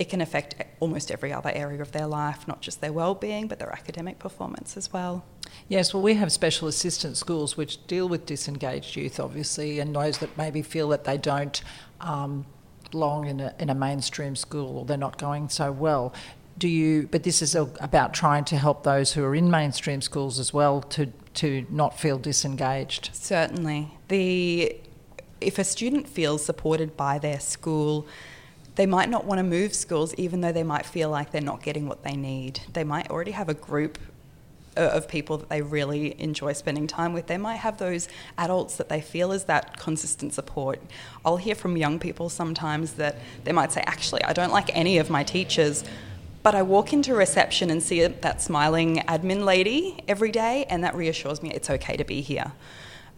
it 0.00 0.08
can 0.08 0.20
affect 0.20 0.56
almost 0.80 1.12
every 1.12 1.32
other 1.32 1.52
area 1.54 1.80
of 1.80 1.92
their 1.92 2.08
life, 2.08 2.48
not 2.48 2.60
just 2.60 2.80
their 2.80 2.92
well-being, 2.92 3.46
but 3.46 3.60
their 3.60 3.72
academic 3.72 4.18
performance 4.18 4.76
as 4.76 4.92
well. 4.92 5.24
Yes, 5.68 5.94
well, 5.94 6.02
we 6.02 6.14
have 6.14 6.32
special 6.32 6.66
assistant 6.66 7.16
schools 7.16 7.56
which 7.56 7.86
deal 7.86 8.08
with 8.08 8.26
disengaged 8.26 8.96
youth, 8.96 9.20
obviously, 9.20 9.78
and 9.78 9.94
those 9.94 10.18
that 10.18 10.36
maybe 10.36 10.62
feel 10.62 10.88
that 10.88 11.04
they 11.04 11.16
don't 11.16 11.62
um, 12.00 12.44
belong 12.90 13.28
in 13.28 13.38
a, 13.38 13.54
in 13.60 13.70
a 13.70 13.74
mainstream 13.74 14.34
school 14.34 14.78
or 14.78 14.84
they're 14.84 14.96
not 14.96 15.18
going 15.18 15.48
so 15.48 15.70
well 15.70 16.12
do 16.58 16.68
you 16.68 17.08
but 17.10 17.22
this 17.22 17.42
is 17.42 17.54
about 17.54 18.14
trying 18.14 18.44
to 18.44 18.56
help 18.56 18.82
those 18.82 19.12
who 19.12 19.24
are 19.24 19.34
in 19.34 19.50
mainstream 19.50 20.00
schools 20.00 20.38
as 20.38 20.52
well 20.52 20.80
to 20.80 21.06
to 21.34 21.66
not 21.68 21.98
feel 21.98 22.18
disengaged 22.18 23.10
certainly 23.12 23.92
the 24.08 24.76
if 25.40 25.58
a 25.58 25.64
student 25.64 26.08
feels 26.08 26.44
supported 26.44 26.96
by 26.96 27.18
their 27.18 27.40
school 27.40 28.06
they 28.76 28.86
might 28.86 29.08
not 29.08 29.24
want 29.24 29.38
to 29.38 29.42
move 29.42 29.74
schools 29.74 30.14
even 30.14 30.40
though 30.40 30.52
they 30.52 30.62
might 30.62 30.86
feel 30.86 31.10
like 31.10 31.30
they're 31.32 31.40
not 31.40 31.62
getting 31.62 31.88
what 31.88 32.02
they 32.04 32.16
need 32.16 32.60
they 32.72 32.84
might 32.84 33.10
already 33.10 33.32
have 33.32 33.48
a 33.48 33.54
group 33.54 33.98
uh, 34.76 34.90
of 34.92 35.06
people 35.06 35.38
that 35.38 35.48
they 35.48 35.62
really 35.62 36.20
enjoy 36.20 36.52
spending 36.52 36.88
time 36.88 37.12
with. 37.12 37.28
They 37.28 37.38
might 37.38 37.56
have 37.56 37.78
those 37.78 38.08
adults 38.36 38.76
that 38.76 38.88
they 38.88 39.00
feel 39.00 39.30
is 39.30 39.44
that 39.44 39.78
consistent 39.78 40.34
support. 40.34 40.80
I'll 41.24 41.36
hear 41.36 41.54
from 41.54 41.76
young 41.76 42.00
people 42.00 42.28
sometimes 42.28 42.94
that 42.94 43.16
they 43.44 43.52
might 43.52 43.70
say, 43.70 43.84
actually, 43.86 44.24
I 44.24 44.32
don't 44.32 44.52
like 44.52 44.70
any 44.76 44.98
of 44.98 45.10
my 45.10 45.22
teachers, 45.22 45.84
but 46.44 46.54
I 46.54 46.60
walk 46.60 46.92
into 46.92 47.14
reception 47.14 47.70
and 47.70 47.82
see 47.82 48.06
that 48.06 48.42
smiling 48.42 48.98
admin 49.08 49.46
lady 49.46 50.04
every 50.06 50.30
day, 50.30 50.66
and 50.68 50.84
that 50.84 50.94
reassures 50.94 51.42
me 51.42 51.50
it's 51.50 51.70
okay 51.70 51.96
to 51.96 52.04
be 52.04 52.20
here. 52.20 52.52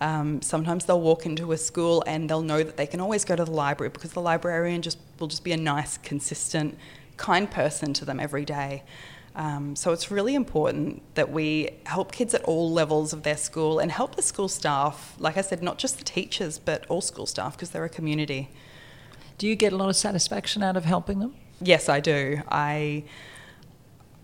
Um, 0.00 0.40
sometimes 0.42 0.84
they'll 0.84 1.00
walk 1.00 1.26
into 1.26 1.50
a 1.50 1.56
school 1.56 2.04
and 2.06 2.30
they'll 2.30 2.42
know 2.42 2.62
that 2.62 2.76
they 2.76 2.86
can 2.86 3.00
always 3.00 3.24
go 3.24 3.34
to 3.34 3.44
the 3.44 3.50
library 3.50 3.90
because 3.90 4.12
the 4.12 4.20
librarian 4.20 4.80
just 4.80 4.98
will 5.18 5.26
just 5.26 5.42
be 5.42 5.50
a 5.50 5.56
nice, 5.56 5.98
consistent, 5.98 6.78
kind 7.16 7.50
person 7.50 7.92
to 7.94 8.04
them 8.04 8.20
every 8.20 8.44
day. 8.44 8.84
Um, 9.34 9.74
so 9.74 9.90
it's 9.90 10.08
really 10.08 10.36
important 10.36 11.02
that 11.16 11.32
we 11.32 11.70
help 11.84 12.12
kids 12.12 12.32
at 12.32 12.44
all 12.44 12.70
levels 12.70 13.12
of 13.12 13.24
their 13.24 13.36
school 13.36 13.80
and 13.80 13.90
help 13.90 14.14
the 14.14 14.22
school 14.22 14.48
staff, 14.48 15.16
like 15.18 15.36
I 15.36 15.40
said, 15.40 15.64
not 15.64 15.78
just 15.78 15.98
the 15.98 16.04
teachers, 16.04 16.60
but 16.60 16.86
all 16.88 17.00
school 17.00 17.26
staff 17.26 17.56
because 17.56 17.70
they're 17.70 17.84
a 17.84 17.88
community. 17.88 18.50
Do 19.36 19.48
you 19.48 19.56
get 19.56 19.72
a 19.72 19.76
lot 19.76 19.88
of 19.88 19.96
satisfaction 19.96 20.62
out 20.62 20.76
of 20.76 20.84
helping 20.84 21.18
them? 21.18 21.34
Yes, 21.60 21.88
I 21.88 22.00
do. 22.00 22.42
I 22.50 23.04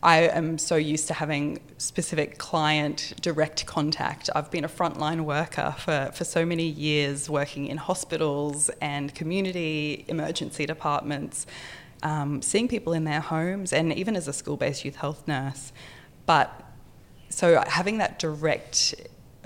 I 0.03 0.23
am 0.23 0.59
so 0.59 0.75
used 0.75 1.07
to 1.09 1.15
having 1.15 1.61
specific 1.79 2.37
client 2.37 3.15
direct 3.21 3.67
contact. 3.67 4.29
I've 4.35 4.51
been 4.51 4.65
a 4.65 4.69
frontline 4.69 5.21
worker 5.21 5.77
for, 5.79 6.11
for 6.13 6.25
so 6.25 6.45
many 6.45 6.67
years, 6.67 7.31
working 7.31 7.69
in 7.69 7.77
hospitals 7.77 8.69
and 8.81 9.15
community 9.15 10.05
emergency 10.09 10.67
departments 10.67 11.47
um, 12.03 12.43
seeing 12.43 12.67
people 12.67 12.93
in 12.93 13.05
their 13.05 13.21
homes, 13.21 13.73
and 13.73 13.93
even 13.93 14.17
as 14.17 14.27
a 14.27 14.33
school 14.33 14.57
based 14.57 14.85
youth 14.85 14.97
health 14.97 15.27
nurse. 15.29 15.73
But 16.27 16.51
so 17.29 17.63
having 17.67 17.99
that 17.99 18.19
direct 18.19 18.95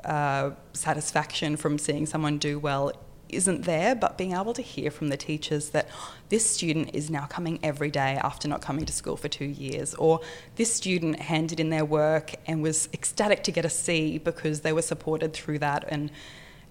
uh, 0.05 0.53
satisfaction 0.73 1.57
from 1.57 1.79
seeing 1.79 2.07
someone 2.07 2.39
do 2.39 2.59
well 2.59 2.93
isn't 3.29 3.63
there, 3.63 3.95
but 3.95 4.17
being 4.17 4.33
able 4.33 4.53
to 4.55 4.63
hear 4.63 4.91
from 4.91 5.09
the 5.09 5.17
teachers 5.17 5.71
that 5.71 5.89
this 6.29 6.49
student 6.49 6.95
is 6.95 7.11
now 7.11 7.27
coming 7.27 7.59
every 7.63 7.91
day 7.91 8.19
after 8.23 8.49
not 8.49 8.61
coming 8.63 8.85
to 8.87 8.93
school 8.93 9.17
for 9.17 9.29
two 9.29 9.45
years, 9.47 9.95
or 9.95 10.21
this 10.57 10.73
student 10.73 11.21
handed 11.21 11.61
in 11.61 11.71
their 11.71 11.85
work 11.85 12.35
and 12.47 12.63
was 12.63 12.89
ecstatic 12.93 13.43
to 13.45 13.53
get 13.53 13.65
a 13.65 13.71
C 13.71 14.19
because 14.19 14.61
they 14.61 14.73
were 14.73 14.83
supported 14.83 15.33
through 15.33 15.59
that, 15.61 15.85
and 15.89 16.11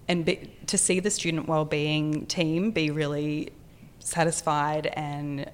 and 0.08 0.24
be, 0.24 0.50
to 0.66 0.78
see 0.78 1.00
the 1.00 1.10
student 1.10 1.48
well-being 1.48 2.26
team 2.26 2.70
be 2.70 2.90
really 2.90 3.50
satisfied 3.98 4.86
and 4.94 5.50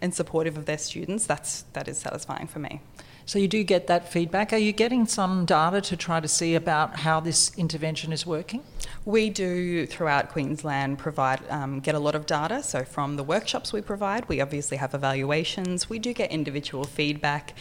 and 0.00 0.14
supportive 0.14 0.58
of 0.58 0.66
their 0.66 0.78
students, 0.78 1.26
that's 1.26 1.62
that 1.72 1.88
is 1.88 1.98
satisfying 1.98 2.46
for 2.46 2.58
me. 2.58 2.80
So 3.26 3.38
you 3.38 3.48
do 3.48 3.64
get 3.64 3.86
that 3.86 4.12
feedback. 4.12 4.52
Are 4.52 4.58
you 4.58 4.72
getting 4.72 5.06
some 5.06 5.46
data 5.46 5.80
to 5.80 5.96
try 5.96 6.20
to 6.20 6.28
see 6.28 6.54
about 6.54 6.96
how 7.00 7.20
this 7.20 7.56
intervention 7.56 8.12
is 8.12 8.26
working? 8.26 8.62
We 9.06 9.30
do 9.30 9.86
throughout 9.86 10.30
Queensland 10.30 10.98
provide 10.98 11.40
um, 11.48 11.80
get 11.80 11.94
a 11.94 11.98
lot 11.98 12.14
of 12.14 12.26
data. 12.26 12.62
So 12.62 12.84
from 12.84 13.16
the 13.16 13.24
workshops 13.24 13.72
we 13.72 13.80
provide, 13.80 14.28
we 14.28 14.40
obviously 14.40 14.76
have 14.76 14.94
evaluations. 14.94 15.88
We 15.88 15.98
do 15.98 16.12
get 16.12 16.30
individual 16.30 16.84
feedback. 16.84 17.54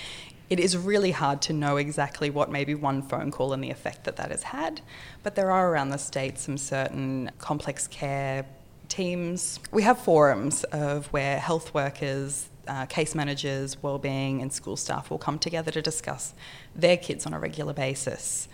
It 0.50 0.60
is 0.60 0.78
really 0.78 1.12
hard 1.12 1.42
to 1.44 1.54
know 1.54 1.78
exactly 1.78 2.30
what 2.30 2.52
maybe 2.52 2.76
one 2.76 3.02
phone 3.02 3.32
call 3.32 3.54
and 3.54 3.64
the 3.64 3.70
effect 3.70 4.04
that 4.04 4.18
that 4.18 4.30
has 4.30 4.44
had, 4.44 4.82
but 5.24 5.36
there 5.36 5.50
are 5.50 5.72
around 5.72 5.90
the 5.90 5.98
state 5.98 6.38
some 6.38 6.58
certain 6.58 7.32
complex 7.40 7.88
care 7.88 8.46
teams. 8.90 9.60
We 9.72 9.84
have 9.84 9.98
forums 9.98 10.64
of 10.66 11.08
where 11.08 11.40
health 11.40 11.74
workers, 11.74 12.50
uh, 12.68 12.86
case 12.86 13.16
managers, 13.16 13.82
wellbeing, 13.82 14.42
and 14.42 14.52
school 14.52 14.78
staff 14.78 15.10
will 15.10 15.18
come 15.18 15.40
together 15.40 15.72
to 15.72 15.82
discuss 15.82 16.34
their 16.76 16.98
kids 16.98 17.26
on 17.26 17.34
a 17.34 17.40
regular 17.40 17.74
basis. 17.74 18.48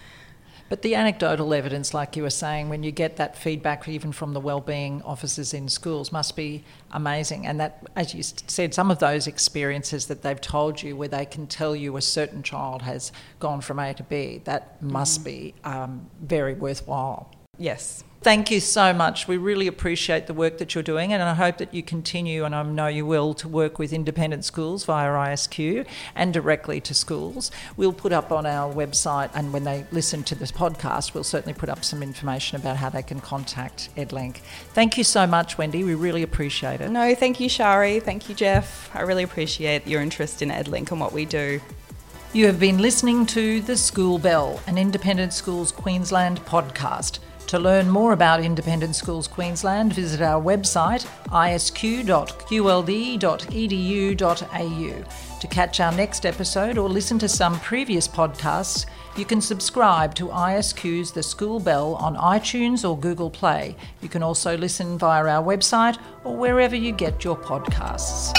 But 0.70 0.84
the 0.84 0.94
anecdotal 0.94 1.52
evidence, 1.56 1.96
like 1.96 2.16
you 2.16 2.22
were 2.22 2.30
saying, 2.30 2.70
when 2.70 2.84
you 2.84 2.92
get 2.92 3.18
that 3.18 3.36
feedback 3.36 3.88
even 3.88 4.12
from 4.12 4.34
the 4.34 4.40
wellbeing 4.40 5.02
officers 5.02 5.52
in 5.52 5.68
schools, 5.68 6.12
must 6.12 6.36
be 6.36 6.64
amazing. 6.92 7.48
And 7.48 7.60
that, 7.60 7.88
as 7.96 8.14
you 8.14 8.22
said, 8.22 8.76
some 8.76 8.92
of 8.92 9.00
those 9.00 9.26
experiences 9.26 10.06
that 10.06 10.22
they've 10.22 10.40
told 10.40 10.84
you, 10.84 10.96
where 10.96 11.08
they 11.08 11.26
can 11.26 11.48
tell 11.48 11.76
you 11.76 11.98
a 11.98 12.02
certain 12.04 12.44
child 12.44 12.84
has 12.84 13.12
gone 13.40 13.62
from 13.62 13.80
A 13.80 13.96
to 13.96 14.04
B, 14.04 14.42
that 14.44 14.80
must 14.82 15.22
mm. 15.22 15.26
be 15.26 15.54
um, 15.64 16.08
very 16.22 16.54
worthwhile. 16.54 17.32
Yes, 17.60 18.04
Thank 18.22 18.52
you 18.52 18.60
so 18.60 18.92
much. 18.92 19.30
We 19.30 19.38
really 19.38 19.66
appreciate 19.66 20.28
the 20.28 20.34
work 20.34 20.58
that 20.58 20.76
you're 20.76 20.84
doing, 20.84 21.14
and 21.14 21.24
I 21.24 21.34
hope 21.36 21.58
that 21.60 21.74
you 21.74 21.82
continue, 21.82 22.44
and 22.44 22.54
I 22.54 22.64
know 22.64 22.88
you 22.88 23.06
will, 23.06 23.34
to 23.36 23.48
work 23.48 23.80
with 23.80 23.94
independent 23.94 24.44
schools 24.44 24.84
via 24.84 25.10
ISQ 25.10 25.86
and 26.16 26.34
directly 26.34 26.82
to 26.82 26.94
schools. 26.94 27.50
We'll 27.78 27.94
put 27.94 28.12
up 28.12 28.30
on 28.30 28.46
our 28.46 28.74
website, 28.74 29.30
and 29.34 29.54
when 29.54 29.64
they 29.64 29.86
listen 29.94 30.24
to 30.24 30.36
this 30.36 30.52
podcast, 30.52 31.14
we'll 31.14 31.24
certainly 31.24 31.54
put 31.54 31.70
up 31.70 31.86
some 31.86 32.04
information 32.04 32.60
about 32.60 32.76
how 32.76 32.90
they 32.90 33.04
can 33.04 33.22
contact 33.22 33.88
EDLINQ. 33.96 34.36
Thank 34.74 34.98
you 34.98 35.06
so 35.06 35.26
much, 35.26 35.58
Wendy. 35.58 35.86
We 35.86 35.96
really 35.96 36.24
appreciate 36.24 36.82
it. 36.82 36.90
No, 36.90 37.16
thank 37.16 37.40
you, 37.40 37.48
Shari. 37.48 38.02
Thank 38.02 38.28
you, 38.28 38.36
Jeff. 38.36 38.94
I 38.94 39.04
really 39.04 39.24
appreciate 39.24 39.88
your 39.88 40.02
interest 40.02 40.42
in 40.42 40.50
EDLINQ 40.50 40.92
and 40.92 41.00
what 41.00 41.14
we 41.14 41.24
do. 41.24 41.62
You 42.34 42.48
have 42.48 42.60
been 42.60 42.80
listening 42.80 43.26
to 43.28 43.62
The 43.62 43.78
School 43.78 44.20
Bell, 44.20 44.60
an 44.68 44.78
Independent 44.78 45.32
Schools 45.32 45.72
Queensland 45.72 46.42
podcast. 46.42 47.20
To 47.50 47.58
learn 47.58 47.90
more 47.90 48.14
about 48.14 48.44
Independent 48.44 48.96
Schools 48.96 49.28
Queensland, 49.28 49.94
visit 49.94 50.22
our 50.22 50.40
website 50.40 51.08
isq.qld.edu.au. 51.30 52.60
To 55.40 55.48
catch 55.48 55.80
our 55.80 55.92
next 55.92 56.28
episode 56.28 56.78
or 56.78 56.88
listen 56.88 57.18
to 57.18 57.28
some 57.28 57.60
previous 57.62 58.08
podcasts, 58.08 58.86
you 59.18 59.26
can 59.26 59.42
subscribe 59.42 60.14
to 60.14 60.28
ISQ's 60.28 61.12
The 61.12 61.24
School 61.24 61.60
Bell 61.60 61.96
on 61.96 62.16
iTunes 62.18 62.88
or 62.88 62.96
Google 62.96 63.32
Play. 63.32 63.76
You 64.04 64.10
can 64.10 64.22
also 64.22 64.56
listen 64.56 65.00
via 65.00 65.26
our 65.26 65.44
website 65.44 65.98
or 66.24 66.38
wherever 66.38 66.76
you 66.76 66.92
get 66.92 67.24
your 67.24 67.36
podcasts. 67.36 68.32